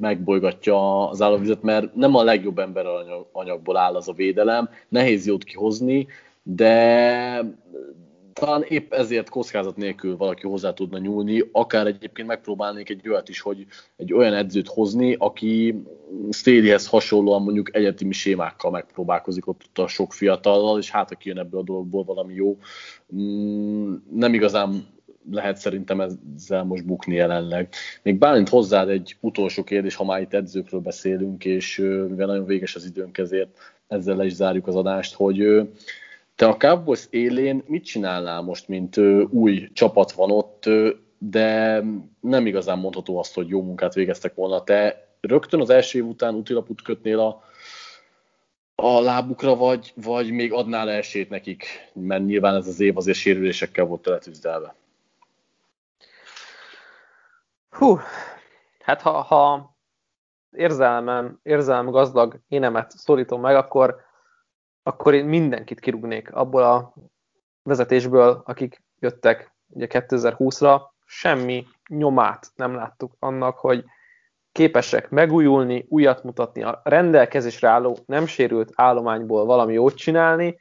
[0.00, 2.86] megbolygatja az államvizet, mert nem a legjobb ember
[3.32, 6.06] anyagból áll az a védelem, nehéz jót kihozni,
[6.42, 7.40] de
[8.38, 13.40] talán épp ezért kockázat nélkül valaki hozzá tudna nyúlni, akár egyébként megpróbálnék egy olyat is,
[13.40, 15.82] hogy egy olyan edzőt hozni, aki
[16.30, 21.60] Staleyhez hasonlóan mondjuk egyetemi sémákkal megpróbálkozik ott a sok fiatallal, és hát aki jön ebből
[21.60, 22.58] a dologból valami jó.
[23.14, 24.86] Mm, nem igazán
[25.30, 27.68] lehet szerintem ezzel most bukni jelenleg.
[28.02, 31.76] Még Bálint hozzád egy utolsó kérdés, ha már itt edzőkről beszélünk, és
[32.08, 33.58] mivel nagyon véges az időnk, ezért
[33.88, 35.68] ezzel le is zárjuk az adást, hogy
[36.36, 41.82] te a Cowboys élén mit csinálnál most, mint ö, új csapat van ott, ö, de
[42.20, 44.64] nem igazán mondható azt, hogy jó munkát végeztek volna.
[44.64, 47.42] Te rögtön az első év után útilaput kötnél a,
[48.74, 53.84] a lábukra, vagy, vagy még adnál esélyt nekik, mert nyilván ez az év azért sérülésekkel
[53.84, 54.74] volt teletűzdelve.
[57.70, 57.98] Hú,
[58.80, 59.74] hát ha, ha
[60.50, 64.05] érzelmem, érzelem gazdag énemet szorítom meg, akkor
[64.86, 66.94] akkor én mindenkit kirúgnék abból a
[67.62, 73.84] vezetésből, akik jöttek ugye 2020-ra, semmi nyomát nem láttuk annak, hogy
[74.52, 80.60] képesek megújulni, újat mutatni, a rendelkezésre álló, nem sérült állományból valami jót csinálni.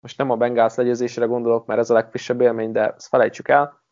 [0.00, 3.82] Most nem a Bengals legyőzésre gondolok, mert ez a legfrissebb élmény, de ezt felejtsük el.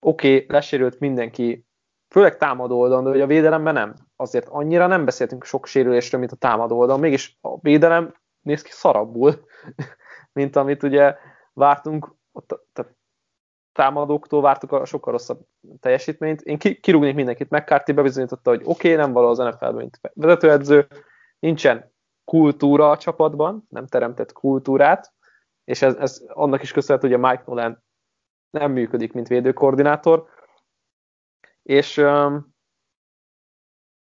[0.00, 1.66] Oké, okay, lesérült mindenki,
[2.08, 3.94] főleg támadó oldalon, de hogy a védelemben nem.
[4.16, 7.00] Azért annyira nem beszéltünk sok sérülésről, mint a támadó oldalon.
[7.00, 8.14] Mégis a védelem
[8.48, 9.46] néz ki szarabbul,
[10.38, 11.16] mint amit ugye
[11.52, 12.14] vártunk,
[12.72, 12.96] tehát
[13.72, 15.40] támadóktól vártuk a sokkal rosszabb
[15.80, 16.40] teljesítményt.
[16.40, 20.86] Én kirúgnék mindenkit, McCarthy bebizonyította, hogy oké, okay, nem való az NFL-ben, mint vezetőedző,
[21.38, 21.92] nincsen
[22.24, 25.12] kultúra a csapatban, nem teremtett kultúrát,
[25.64, 27.82] és ez, ez annak is köszönhető, hogy a Mike Nolan
[28.50, 30.28] nem működik, mint védőkoordinátor,
[31.62, 32.54] és um,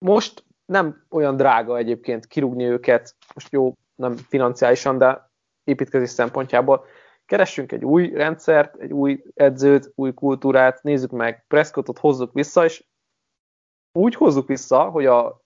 [0.06, 5.32] most nem olyan drága egyébként kirúgni őket, most jó, nem financiálisan, de
[5.64, 6.86] építkezés szempontjából.
[7.26, 12.86] Keressünk egy új rendszert, egy új edzőt, új kultúrát, nézzük meg, Prescottot hozzuk vissza, és
[13.92, 15.42] úgy hozzuk vissza, hogy a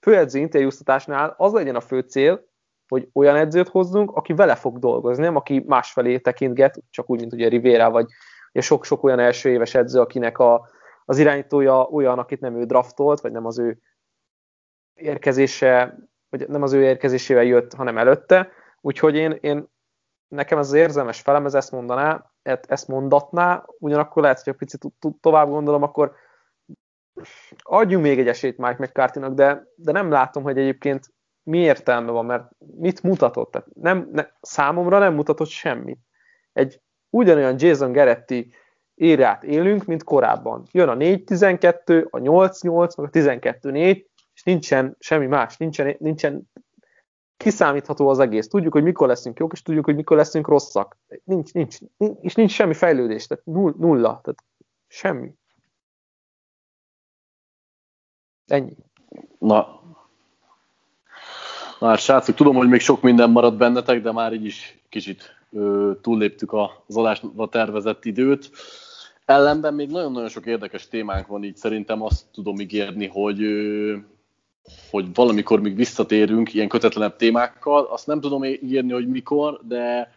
[0.00, 2.46] főedző interjúztatásnál az legyen a fő cél,
[2.88, 7.32] hogy olyan edzőt hozzunk, aki vele fog dolgozni, nem aki másfelé tekintget, csak úgy, mint
[7.32, 8.06] ugye Rivera, vagy
[8.52, 10.68] ugye sok-sok olyan első éves edző, akinek a,
[11.04, 13.78] az irányítója olyan, akit nem ő draftolt, vagy nem az ő
[14.94, 15.98] érkezése
[16.30, 18.50] hogy nem az ő érkezésével jött, hanem előtte,
[18.80, 19.66] úgyhogy én, én
[20.28, 24.84] nekem ez az érzelmes felem, ez ezt mondaná, ezt mondatná, ugyanakkor lehet, hogy picit
[25.20, 26.14] tovább gondolom, akkor
[27.58, 31.06] adjunk még egy esélyt Mike mccarthy de, de nem látom, hogy egyébként
[31.42, 33.50] mi értelme van, mert mit mutatott?
[33.50, 35.98] Tehát nem, ne, számomra nem mutatott semmit.
[36.52, 36.80] Egy
[37.10, 38.54] ugyanolyan Jason Geretti
[38.94, 40.66] írát élünk, mint korábban.
[40.70, 44.04] Jön a 4-12, a 8-8, meg a 12-4,
[44.38, 46.50] és nincsen semmi más, nincsen, nincsen
[47.36, 48.48] kiszámítható az egész.
[48.48, 50.96] Tudjuk, hogy mikor leszünk jók, és tudjuk, hogy mikor leszünk rosszak.
[51.24, 53.44] Nincs, nincs, nincs és nincs semmi fejlődés, tehát
[53.78, 54.44] nulla, tehát
[54.88, 55.34] semmi.
[58.46, 58.76] Ennyi.
[59.38, 59.82] Na,
[61.78, 65.36] Na hát srácok, tudom, hogy még sok minden maradt bennetek, de már így is kicsit
[65.52, 68.50] ö, túlléptük az adásra tervezett időt.
[69.24, 73.96] Ellenben még nagyon-nagyon sok érdekes témánk van, így szerintem azt tudom ígérni, hogy ö,
[74.90, 77.84] hogy valamikor még visszatérünk ilyen kötetlenebb témákkal.
[77.84, 80.12] Azt nem tudom írni, hogy mikor, de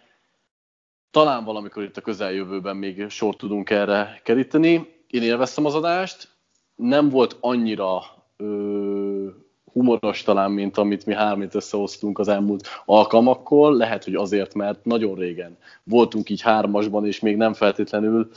[1.11, 4.95] talán valamikor itt a közeljövőben még sort tudunk erre keríteni.
[5.07, 6.27] Én élveztem az adást,
[6.75, 8.03] nem volt annyira
[8.37, 9.27] ö,
[9.73, 13.73] humoros talán, mint amit mi hármit összehoztunk az elmúlt alkalmakkor.
[13.73, 18.31] Lehet, hogy azért, mert nagyon régen voltunk így hármasban, és még nem feltétlenül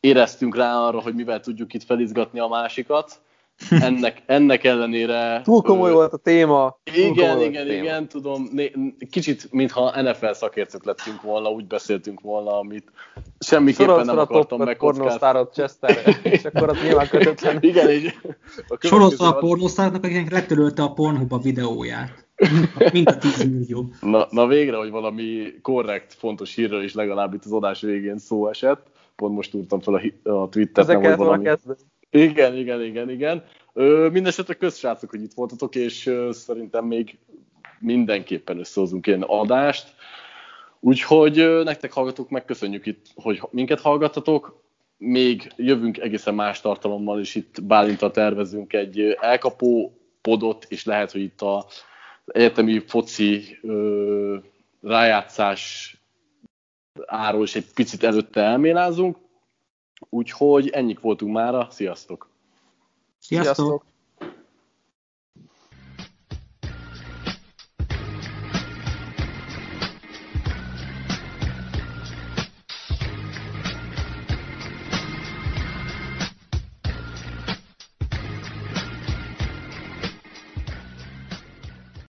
[0.00, 3.20] éreztünk rá arra, hogy mivel tudjuk itt felizgatni a másikat
[3.70, 5.40] ennek, ennek ellenére...
[5.44, 6.78] Túl komoly ö, volt a téma.
[6.94, 7.82] Igen, igen, téma.
[7.82, 8.48] igen, tudom.
[8.52, 8.72] Né,
[9.10, 12.92] kicsit, mintha NFL szakértők lettünk volna, úgy beszéltünk volna, amit
[13.38, 15.48] semmiképpen Sorolsz nem akartam megkockázni.
[15.52, 17.58] Chester, és akkor az nyilván kötetlen.
[17.70, 18.14] igen, így.
[18.80, 22.26] Sorolsz a pornosztárnak, akinek letörölte a Pornhub a videóját.
[22.92, 23.90] Mint a 10 millió.
[24.00, 28.48] Na, na végre, hogy valami korrekt, fontos hírről is legalább itt az adás végén szó
[28.48, 28.86] esett.
[29.16, 30.88] Pont most túrtam fel a, a Twittert.
[30.88, 31.44] Ezeket valami...
[31.44, 31.78] kezdeni.
[32.10, 33.44] Igen, igen, igen, igen.
[34.12, 37.18] Mindenesetre kösz, srácok, hogy itt voltatok, és szerintem még
[37.78, 39.94] mindenképpen összehozunk ilyen adást.
[40.80, 44.66] Úgyhogy nektek hallgatók, megköszönjük itt, hogy minket hallgattatok.
[44.96, 51.20] Még jövünk egészen más tartalommal, és itt Bálinta tervezünk egy elkapó podot, és lehet, hogy
[51.20, 51.64] itt az
[52.26, 54.36] egyetemi foci ö,
[54.82, 55.92] rájátszás
[57.06, 59.16] áról is egy picit előtte elmélázunk.
[60.08, 61.68] Úgyhogy ennyik voltunk mára.
[61.70, 62.28] Sziasztok!
[63.18, 63.54] Sziasztok!
[63.54, 63.86] Sziasztok.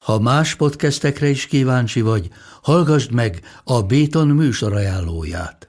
[0.10, 2.30] Ha más podcastekre is kíváncsi vagy,
[2.62, 5.69] hallgassd meg a Béton műsor ajánlóját.